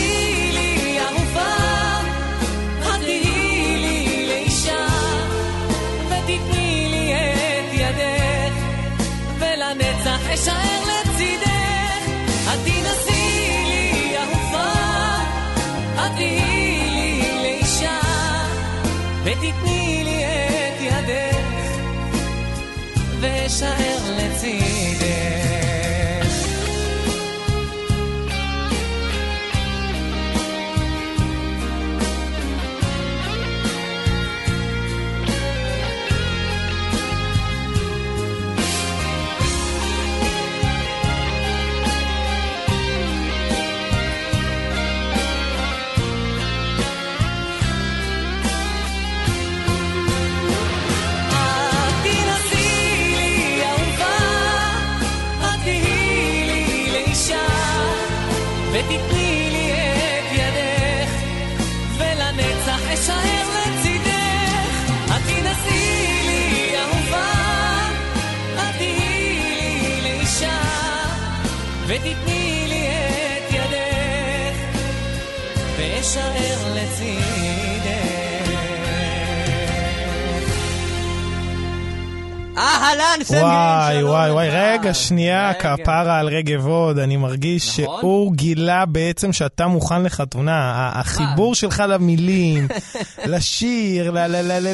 [19.40, 19.67] ותתני לי
[84.90, 85.76] רגע, שנייה, רגע.
[85.84, 88.00] כפרה על רגב הוד, אני מרגיש נכון?
[88.02, 90.90] שהוא גילה בעצם שאתה מוכן לחתונה.
[90.94, 92.68] החיבור שלך למילים,
[93.26, 94.12] לשיר,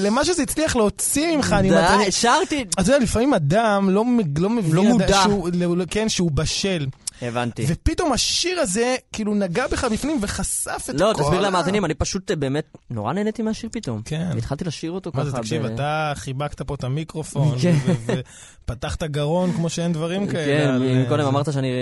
[0.01, 1.71] למה שזה הצליח להוציא ממך, אני...
[1.77, 2.65] אני- די, שרתי.
[2.73, 4.03] אתה יודע, לפעמים אדם לא
[4.37, 4.71] לא מבין...
[4.75, 5.21] לא מודע.
[5.23, 6.85] שהוא- לא- כן, שהוא בשל.
[7.27, 7.65] הבנתי.
[7.67, 11.03] ופתאום השיר הזה, כאילו, נגע בך בפנים וחשף את כל...
[11.03, 14.01] לא, תסביר למאזינים, אני פשוט אה, באמת נורא נהניתי מהשיר פתאום.
[14.05, 14.27] כן.
[14.35, 15.23] והתחלתי לשיר אותו ככה.
[15.23, 17.73] מה זה, תקשיב, ב- אתה חיבקת פה את המיקרופון, כן.
[17.85, 18.19] ו- ו-
[18.63, 20.63] ופתחת גרון כמו שאין דברים כאלה.
[20.65, 21.75] כן, על- אם קודם אמרת שאני אה,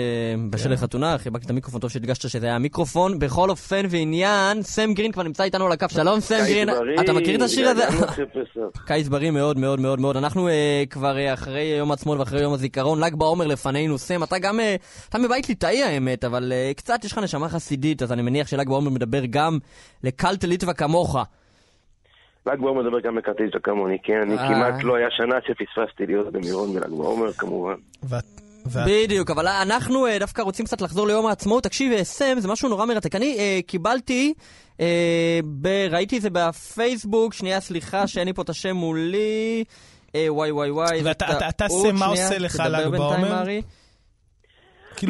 [0.50, 0.70] בשל כן.
[0.70, 3.18] לחתונה, חיבקתי את המיקרופון, טוב שהדגשת שזה היה המיקרופון.
[3.18, 5.86] בכל אופן ועניין, סם גרין כבר נמצא איתנו על הקו.
[5.90, 6.68] שלום סם גרין,
[7.00, 7.84] אתה מכיר את השיר הזה?
[8.86, 10.16] קיץ בריא מאוד מאוד מאוד מאוד.
[10.16, 13.98] אנחנו אה, כבר אה, אחרי יום העצמאות ואחרי יום הזיכרון, ל"ג בעומר לפנינו.
[13.98, 14.60] סם, אתה גם,
[15.32, 18.90] מבית ליטאי האמת, אבל אה, קצת יש לך נשמה חסידית, אז אני מניח של"ג בעומר
[18.90, 19.58] מדבר גם
[20.04, 21.16] לקלטה ליטווה כמוך.
[22.46, 24.20] ל"ג בעומר מדבר גם לקרטיסטה כמוני, כן?
[24.22, 24.48] אני אה.
[24.48, 27.74] כמעט לא היה שנה שפספסתי להיות במירון בל"ג בעומר, כמובן.
[28.02, 28.24] ואת-
[28.86, 31.62] בדיוק, אבל אנחנו אה, דווקא רוצים קצת לחזור ליום העצמאות.
[31.62, 33.14] תקשיב, סם, זה משהו נורא מרתק.
[33.14, 34.34] אני אה, קיבלתי,
[34.80, 34.86] אה,
[35.44, 39.64] ב- ראיתי את זה בפייסבוק, שנייה, סליחה שאין לי פה את השם מולי.
[40.14, 41.00] אה, וואי וואי וואי.
[41.04, 43.44] ואתה- אתה- אתה, סם, מה עושה לך ל"ג בעומר?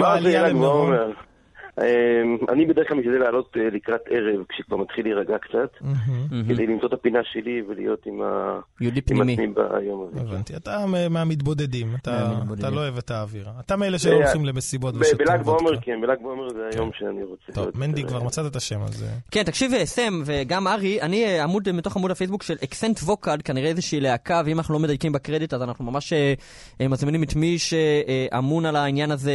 [0.00, 0.52] ארי.
[0.52, 1.31] כאילו מה זה
[1.76, 2.37] העלייה ל"ג למירון.
[2.37, 2.42] בעומר?
[2.48, 5.88] אמ, אני בדרך כלל משתדל לעלות אה, לקראת ערב, כשכבר מתחיל להירגע קצת,
[6.48, 8.20] כדי למצוא את הפינה שלי ולהיות עם.
[9.32, 10.20] עצמי ביום הזה.
[10.20, 13.48] הבנתי, אתה מהמתבודדים, אתה לא אוהב את האוויר.
[13.61, 15.80] אתה מאלה שלא הולכים למסיבות ב- ושותים בל"ג בעומר וודקה.
[15.85, 17.66] כן, בל"ג בעומר זה היום שאני רוצה טוב.
[17.74, 19.06] מנדי אה, כבר מצאת את השם הזה.
[19.30, 22.98] כן, תקשיב, אה, סם, וגם ארי, אני אה, עמוד, אה, מתוך עמוד הפייסבוק של אקסנט
[22.98, 26.35] ווקד, כנראה איזושהי להקה, ואם אנחנו לא מדייקים בקרדיט, אז אנחנו ממש אה,
[26.80, 29.32] אה, מזמינים את מי שאמון על העניין הזה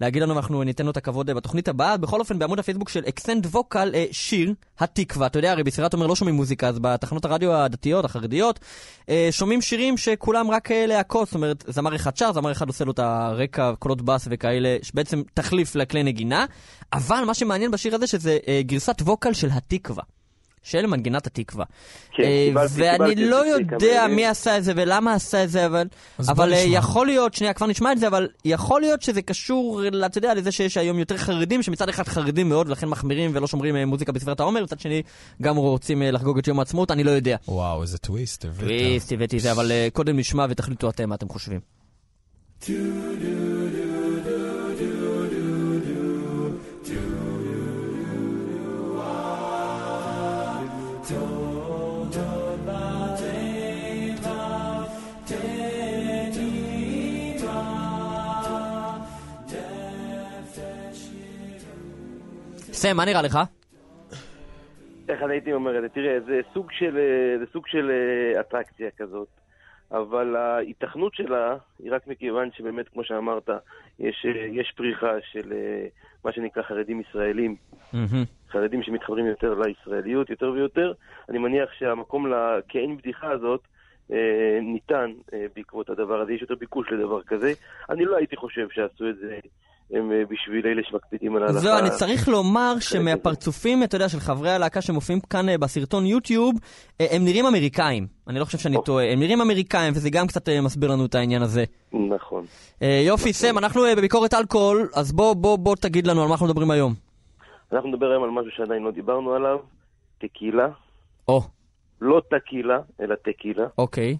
[0.00, 1.96] להגיד לנו, ואנחנו ניתן לו את הכבוד אה, בתוכנית בתוכנית הבאה.
[1.96, 5.26] בכל אופן, בעמוד הפייסבוק של אקסנד ווקאל, אה, שיר, התקווה.
[5.26, 8.60] אתה יודע, הרי בספירת העומר לא שומעים מוזיקה, אז בתחנות הרדיו הדתיות, החרדיות,
[9.08, 11.28] אה, שומעים שירים שכולם רק אה, להקות.
[11.28, 15.22] זאת אומרת, זמר אחד שר, זמר אחד עושה לו את הרקע, קולות בס וכאלה, שבעצם
[15.34, 16.46] תחליף לכלי נגינה.
[16.92, 20.02] אבל מה שמעניין בשיר הזה, שזה אה, גרסת ווקאל של התקווה.
[20.62, 21.64] של מנגינת התקווה.
[22.12, 24.06] כן, אה, קיבלתי- ואני קיבלתי לא יודע.
[24.10, 25.86] מי עשה את זה ולמה עשה את זה, אבל,
[26.28, 26.58] אבל אה.
[26.58, 30.52] יכול להיות, שנייה, כבר נשמע את זה, אבל יכול להיות שזה קשור, אתה יודע, לזה
[30.52, 34.40] שיש היום יותר חרדים, שמצד אחד חרדים מאוד, ולכן מחמירים ולא שומרים אה, מוזיקה בסביבת
[34.40, 35.02] העומר, מצד שני
[35.42, 37.36] גם רוצים לחגוג את יום העצמאות, אני לא יודע.
[37.48, 38.58] וואו, איזה טוויסט הבאת.
[38.58, 41.60] טוויסט, הבאתי את זה, אבל קודם נשמע ותחליטו אתם מה אתם חושבים.
[62.82, 63.38] סם, מה נראה לך?
[65.08, 65.88] איך אני הייתי אומר את זה?
[65.88, 67.90] תראה, זה סוג של, אה, זה סוג של
[68.40, 69.28] אטרקציה כזאת,
[69.92, 73.50] אבל ההיתכנות שלה היא רק מכיוון שבאמת, כמו שאמרת,
[73.98, 75.86] יש, אה, יש פריחה של אה,
[76.24, 77.56] מה שנקרא חרדים ישראלים,
[77.92, 78.24] מהמם.
[78.50, 80.92] חרדים שמתחברים יותר לישראליות יותר ויותר.
[81.28, 83.60] אני מניח שהמקום לכעין בדיחה הזאת
[84.12, 87.52] אה, ניתן אה, בעקבות הדבר הזה, יש יותר ביקוש לדבר כזה.
[87.90, 89.38] אני לא הייתי חושב שעשו את זה
[89.92, 91.58] הם אה, בשביל אלה שמקפידים על ההלכה.
[91.58, 96.54] זהו, אני צריך לומר שמהפרצופים, אתה יודע, של חברי הלהקה שמופיעים כאן אה, בסרטון יוטיוב,
[97.00, 98.06] אה, הם נראים אמריקאים.
[98.28, 98.82] אני לא חושב שאני או.
[98.82, 99.12] טועה.
[99.12, 101.64] הם נראים אמריקאים, וזה גם קצת מסביר לנו את העניין הזה.
[101.92, 102.44] נכון.
[103.06, 106.70] יופי, סם, אנחנו בביקורת אלכוהול, אז בוא, בוא, בוא תגיד לנו על מה אנחנו מדברים
[106.70, 106.94] היום.
[107.72, 109.58] אנחנו נדבר היום על משהו שעדיין לא דיברנו עליו,
[110.18, 110.68] טקילה.
[111.28, 111.40] או,
[112.00, 114.16] לא טקילה, אלא טקילה, אוקיי.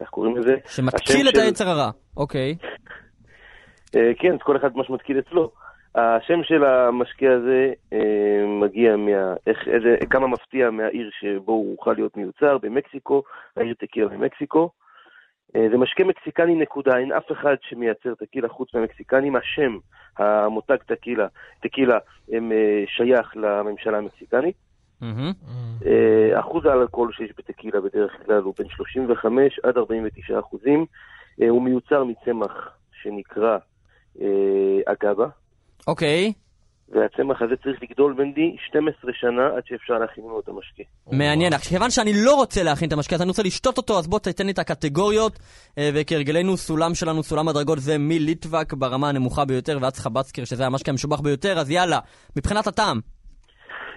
[0.00, 0.54] כך קוראים לזה.
[0.68, 1.90] שמתקיל את היצר הרע.
[2.16, 2.56] אוקיי.
[3.96, 5.50] אה, כן, כל אחד מה שמתקיל אצלו.
[5.94, 9.34] השם של המשקה הזה אה, מגיע מה...
[9.46, 13.22] איך, איזה, כמה מפתיע מהעיר שבו הוא אוכל להיות מיוצר, במקסיקו,
[13.56, 14.70] העיר טקילה במקסיקו.
[15.56, 19.36] אה, זה משקה מקסיקני נקודה, אין אף אחד שמייצר טקילה חוץ מהמקסיקנים.
[19.36, 19.78] השם,
[20.18, 21.26] המותג טקילה,
[21.60, 21.98] טקילה,
[22.32, 22.52] הם
[22.86, 24.56] שייך לממשלה המקסיקנית.
[26.34, 30.86] אחוז האלכוהול שיש בטקילה בדרך כלל הוא בין 35 עד 49 אחוזים.
[31.48, 33.58] הוא מיוצר מצמח שנקרא
[34.20, 35.26] אה, אגבה,
[35.86, 36.32] אוקיי.
[36.88, 40.82] והצמח הזה צריך לגדול בנדי 12 שנה עד שאפשר להכין לו את המשקה.
[41.12, 41.52] מעניין.
[41.68, 44.46] כיוון שאני לא רוצה להכין את המשקה, אז אני רוצה לשתות אותו, אז בוא תתן
[44.46, 45.38] לי את הקטגוריות.
[45.78, 50.90] אה, וכהרגלנו, סולם שלנו, סולם הדרגות זה מליטווק ברמה הנמוכה ביותר, ועד חבצקר, שזה המשקה
[50.90, 51.98] המשובח ביותר, אז יאללה,
[52.36, 53.00] מבחינת הטעם.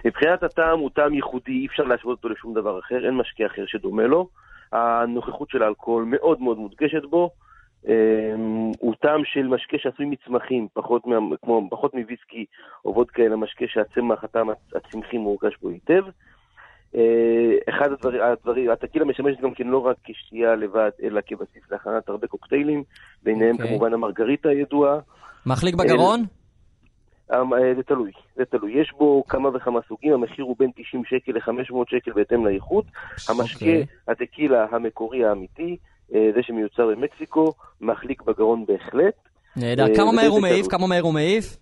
[0.04, 3.62] מבחינת הטעם הוא טעם ייחודי, אי אפשר להשוות אותו לשום דבר אחר, אין משקה אחר
[3.66, 4.28] שדומה לו.
[4.72, 7.30] הנוכחות של האלכוהול מאוד מאוד מודגשת בו.
[7.88, 8.34] אה,
[8.78, 12.44] הוא טעם של משקה שעשוי מצמחים, פחות, מה, כמו, פחות מוויסקי
[12.84, 16.02] או וודקה, אלא משקה שהצמח, הטעם הצמחי מורגש בו היטב.
[16.96, 22.08] אה, אחד הדברים, הדברים, הטקילה משמשת גם כן לא רק כשתייה לבד, אלא כבסיס להכנת
[22.08, 22.82] הרבה קוקטיילים,
[23.22, 23.68] ביניהם אוקיי.
[23.68, 24.98] כמובן המרגריטה הידועה.
[25.46, 26.24] מחליק בגרון?
[27.34, 28.72] אמ, אה, זה תלוי, זה תלוי.
[28.80, 32.84] יש בו כמה וכמה סוגים, המחיר הוא בין 90 שקל ל-500 שקל בהתאם לאיכות.
[33.28, 33.86] המשקה, אוקיי.
[34.08, 35.91] הטקילה המקורי האמיתי, אה,
[36.34, 39.14] זה שמיוצר במקסיקו, מחליק בגרון בהחלט.
[39.56, 39.82] נהדר.
[39.82, 40.66] אה, כמה מהר הוא מעיף?
[40.66, 41.56] כמה מהר הוא מעיף?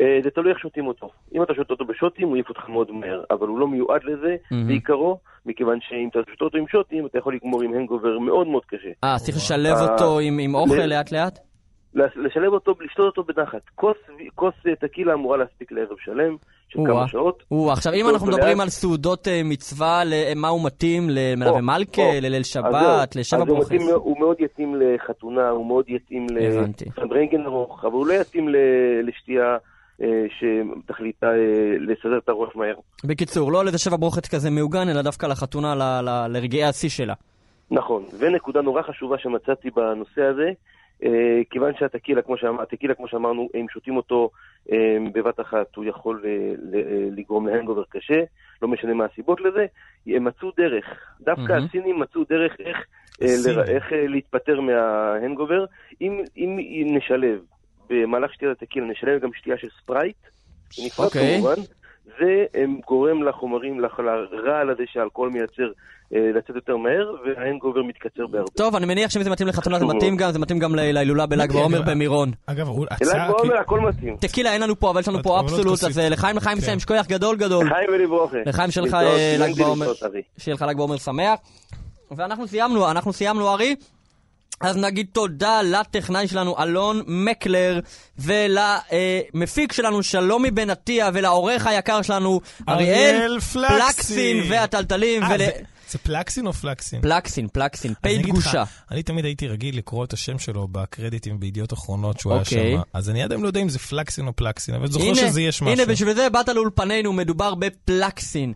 [0.00, 1.10] אה, זה תלוי איך שותים אותו.
[1.34, 4.36] אם אתה שותה אותו בשוטים, הוא יעיף אותך מאוד מהר, אבל הוא לא מיועד לזה.
[4.66, 8.64] בעיקרו, מכיוון שאם אתה שותה אותו עם שוטים, אתה יכול לגמור עם הנגובר מאוד מאוד
[8.64, 8.88] קשה.
[9.04, 11.38] אה, אז צריך לשלב אה, אותו עם אוכל לאט לאט?
[11.94, 13.60] לש- לשלב אותו, לשתות אותו בנחת.
[13.74, 13.96] כוס,
[14.34, 16.36] כוס אה, טקילה אמורה להספיק לערב שלם,
[16.68, 16.78] של.
[16.86, 17.42] כמה שעות.
[17.50, 18.60] או, עכשיו אם אנחנו מדברים לאט.
[18.60, 21.02] על סעודות אה, מצווה, למה הוא מתאים?
[21.10, 22.02] למלווה מלכה.
[22.22, 23.16] לליל שבת.
[23.16, 23.72] לשבע הוא ברוכס?
[23.94, 26.84] הוא מאוד יתאים לחתונה, הוא מאוד יתאים הבנתי.
[26.96, 28.48] לסנדרנגן ארוך, אבל הוא לא יתאים
[29.02, 29.56] לשתייה
[30.02, 30.06] אה,
[30.38, 31.32] שתכליתה אה,
[31.80, 32.74] לסדר את הראש מהר.
[33.04, 35.74] בקיצור, לא לאיזה שבע ברוכת כזה מעוגן, אלא דווקא לחתונה,
[36.28, 37.14] לרגעי השיא שלה.
[37.70, 40.52] נכון, ונקודה נורא חשובה שמצאתי בנושא הזה, אה,
[41.50, 44.30] כיוון שהטקילה, כמו, שאמר, הטקילה, כמו שאמרנו, אם שותים אותו
[44.72, 44.76] אה,
[45.12, 46.30] בבת אחת, הוא יכול אה,
[46.78, 46.82] אה,
[47.16, 48.20] לגרום להנגובר קשה,
[48.62, 49.66] לא משנה מה הסיבות לזה,
[50.06, 50.84] הם מצאו דרך,
[51.20, 51.66] דווקא מהמם.
[51.66, 52.76] הסינים מצאו דרך איך,
[53.22, 53.58] אה, הסינים.
[53.58, 55.64] לר- איך אה, להתפטר מההנגובר.
[56.00, 57.40] אם, אם נשלב
[57.90, 60.16] במהלך שתיית הטקילה, נשלב גם שתייה של ספרייט,
[60.86, 61.36] נפרד אוקיי.
[61.36, 61.54] כמובן,
[62.04, 62.14] זה
[62.56, 65.62] אה, גורם לחומרים, לח- לרעל הזה שהאלכוהול מייצר
[66.14, 68.50] אה, לצאת יותר מהר, וההנגובר מתקצר בהרבה.
[68.56, 70.16] טוב, אני מניח שאם זה מתאים לחתונה זה מתאים.
[70.16, 72.30] גם, זה מתאים גם להילולה בל"ג אוקיי, בעומר במירון.
[72.46, 73.28] אגב, הוא- אלעד הצעה...
[73.32, 74.16] בעומר הכל מתאים.
[74.16, 75.84] טקילה אין לנו פה, אבל יש לנו פה עוד אבסולוט.
[75.84, 76.62] אז אה, לחיים לחיים כן.
[76.62, 77.66] מסיים, יש כוח גדול גדול.
[77.66, 78.36] לחיים ולברוכה.
[78.46, 79.92] לחיים שלך אה, ל"ג בעומר.
[80.38, 81.38] שיהיה לך ל"ג בעומר שמח.
[82.16, 83.74] ואנחנו סיימנו, אנחנו סיימנו, ארי.
[84.60, 87.80] אז נגיד תודה לטכנאי שלנו אלון מקלר,
[88.18, 94.42] ולמפיק שלנו שלומי בן עטיה, ולעורך היקר שלנו אריאל אריאל פלקסין.
[94.50, 95.22] והטלטלים.
[95.22, 95.42] אה, ול-
[95.92, 97.00] זה- פלקסין או פלקסין?
[97.00, 97.96] פלקסין, פלקסין, אז
[98.54, 98.56] פ'
[98.90, 102.72] אני תמיד הייתי רגיל לקרוא את השם שלו בקרדיטים בידיעות אחרונות שהוא היה אוקיי.
[102.76, 102.82] שם.
[102.92, 105.62] אז אני עד היום לא יודע אם זה פלקסין או פלקסין, אבל זוכר שזה יש
[105.62, 105.72] משהו.
[105.72, 108.52] הנה, בשביל זה באת לאולפנינו, מדובר בפלקסין.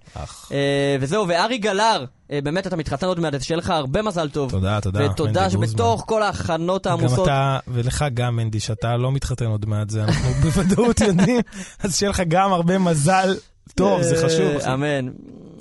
[0.52, 4.50] אה, וזהו, וארי גלר, אה, באמת אתה מתחתן עוד מעט, שיהיה לך הרבה מזל טוב.
[4.50, 6.04] תודה, תודה, ותודה שבתוך.
[6.06, 7.28] כל ההכנות גם העמוסות...
[7.28, 11.40] אתה, ולך גם, מנדי, שאתה לא מתחתן עוד מעט, זה אנחנו בוודאות יודעים,
[11.78, 13.36] אז שיהיה לך גם הרבה מזל
[13.74, 14.56] טוב, זה חשוב.
[14.56, 15.08] אה, אמן.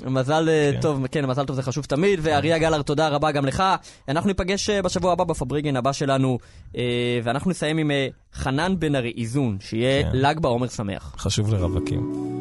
[0.06, 0.82] מזל אה, כן.
[0.82, 3.64] טוב, כן, מזל טוב זה חשוב תמיד, ואריה גלר, תודה רבה גם לך.
[4.08, 6.38] אנחנו ניפגש אה, בשבוע הבא בפבריגן הבא שלנו,
[6.78, 7.92] אה, ואנחנו נסיים עם
[8.34, 10.10] חנן בן ארי איזון, שיהיה כן.
[10.14, 11.16] ל"ג בעומר שמח.
[11.18, 12.34] חשוב לרווקים.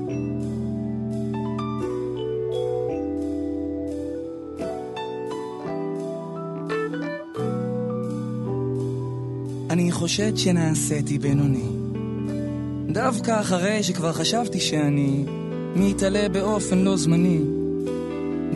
[9.70, 11.68] אני חושד שנעשיתי בינוני.
[12.92, 15.24] דווקא אחרי שכבר חשבתי שאני
[15.76, 17.40] מתעלה באופן לא זמני.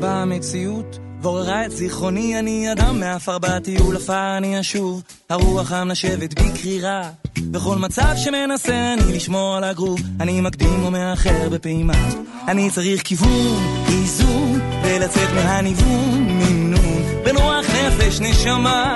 [0.00, 6.50] באה המציאות ועוררה את זיכרוני, אני אדם מעפר בטיול עפר אני אשוב, הרוח המנשבת בי
[6.62, 7.10] קרירה.
[7.38, 12.08] בכל מצב שמנסה אני לשמור על הגרוב, אני מקדים ומאחר בפעימה.
[12.48, 18.94] אני צריך כיוון, איזון, ולצאת מהניוון, מינון, בין רוח נפש נשמה.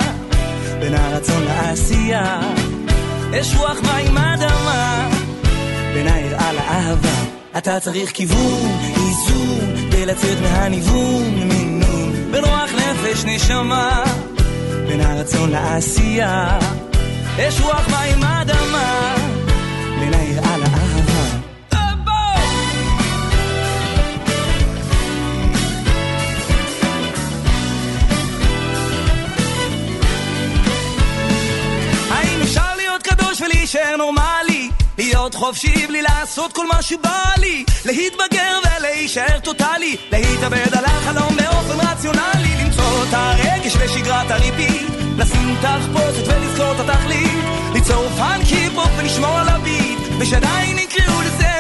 [0.81, 2.41] בין הרצון לעשייה,
[3.41, 5.11] אש רוח מים אדמה,
[5.95, 14.05] בין היראה לאהבה, אתה צריך כיוון, איזון, ולצאת מהניוון, מינון, בין רוח נפש נשמה,
[14.89, 16.59] בין הרצון לעשייה,
[17.39, 19.15] אש רוח מים אדמה,
[20.01, 21.39] בין היראה לאהבה.
[32.11, 34.50] האם אפשר להיות קדוש ולהישאר נורמלי?
[35.11, 37.65] להיות חופשי בלי לעשות כל מה שבא לי.
[37.85, 39.97] להתבגר ולהישאר טוטאלי.
[40.13, 42.65] להתאבד על החלום באופן רציונלי.
[42.65, 44.87] למצוא את הרגש בשגרת הריבית.
[45.19, 47.39] לשים תחפושת ולזכור את התכלית.
[47.73, 49.99] ליצור פאנקי פופ ולשמור על הביט.
[50.21, 51.60] ושעדיין יקראו לזה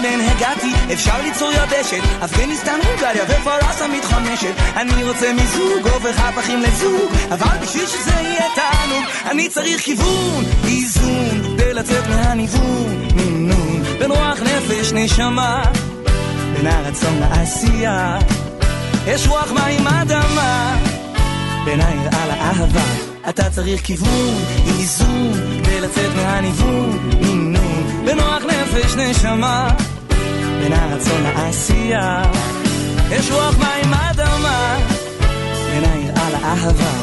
[0.00, 4.54] מהן הגעתי, אפשר ליצור יבשת, אפגניסטן, הונגריה ופרסה מתחמשת.
[4.76, 11.56] אני רוצה מיזוג, הופך הפכים לזוג, אבל בשביל שזה יהיה תענוג, אני צריך כיוון, איזון,
[11.56, 15.62] כדי לצאת מהניוון, מינון, בין רוח נפש נשמה,
[16.56, 18.18] בין הרצון לעשייה,
[19.06, 20.76] יש רוח מים אדמה,
[21.64, 22.84] בין היראה לאהבה.
[23.28, 24.34] אתה צריך כיוון,
[24.66, 25.32] איזון,
[25.64, 27.57] כדי לצאת מהניוון, מינון,
[28.08, 29.76] בנוח נפש נשמה,
[30.58, 32.22] בין הרצון לעשייה,
[33.10, 34.78] יש רוח מים אדמה,
[35.70, 37.02] בין היראה לאהבה.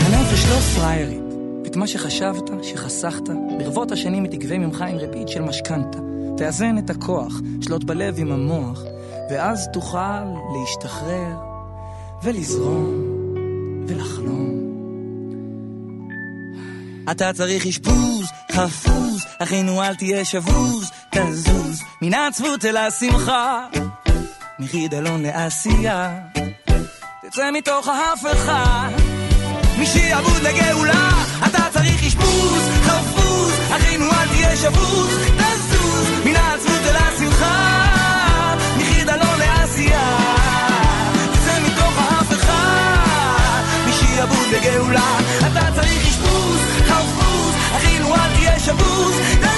[0.00, 1.22] הנפש לא פריירית,
[1.64, 3.28] ואת מה שחשבת, שחסכת,
[3.58, 5.98] ברבות השנים היא תגבה ממך עם ריבית של משכנתה.
[6.36, 8.82] תאזן את הכוח, שלוט בלב עם המוח,
[9.30, 11.36] ואז תוכל להשתחרר
[12.22, 12.94] ולזרום
[13.88, 14.56] ולחלום.
[17.10, 23.66] אתה צריך אשפוז, חפוז, אחינו אל תהיה שבוז, תזוז מן העצבות אל השמחה,
[24.58, 26.20] מחידלון לעשייה,
[27.22, 28.88] תצא מתוך ההפכה,
[29.78, 31.10] משעבוד לגאולה,
[31.46, 37.35] אתה צריך אשפוז, חפוז, אחינו אל תהיה שבוז, תזוז מן העצבות אל השמחה.
[44.66, 45.18] גאולה.
[45.38, 49.55] אתה צריך אשפוז, חפוז, אך אילו אל תהיה שבוז.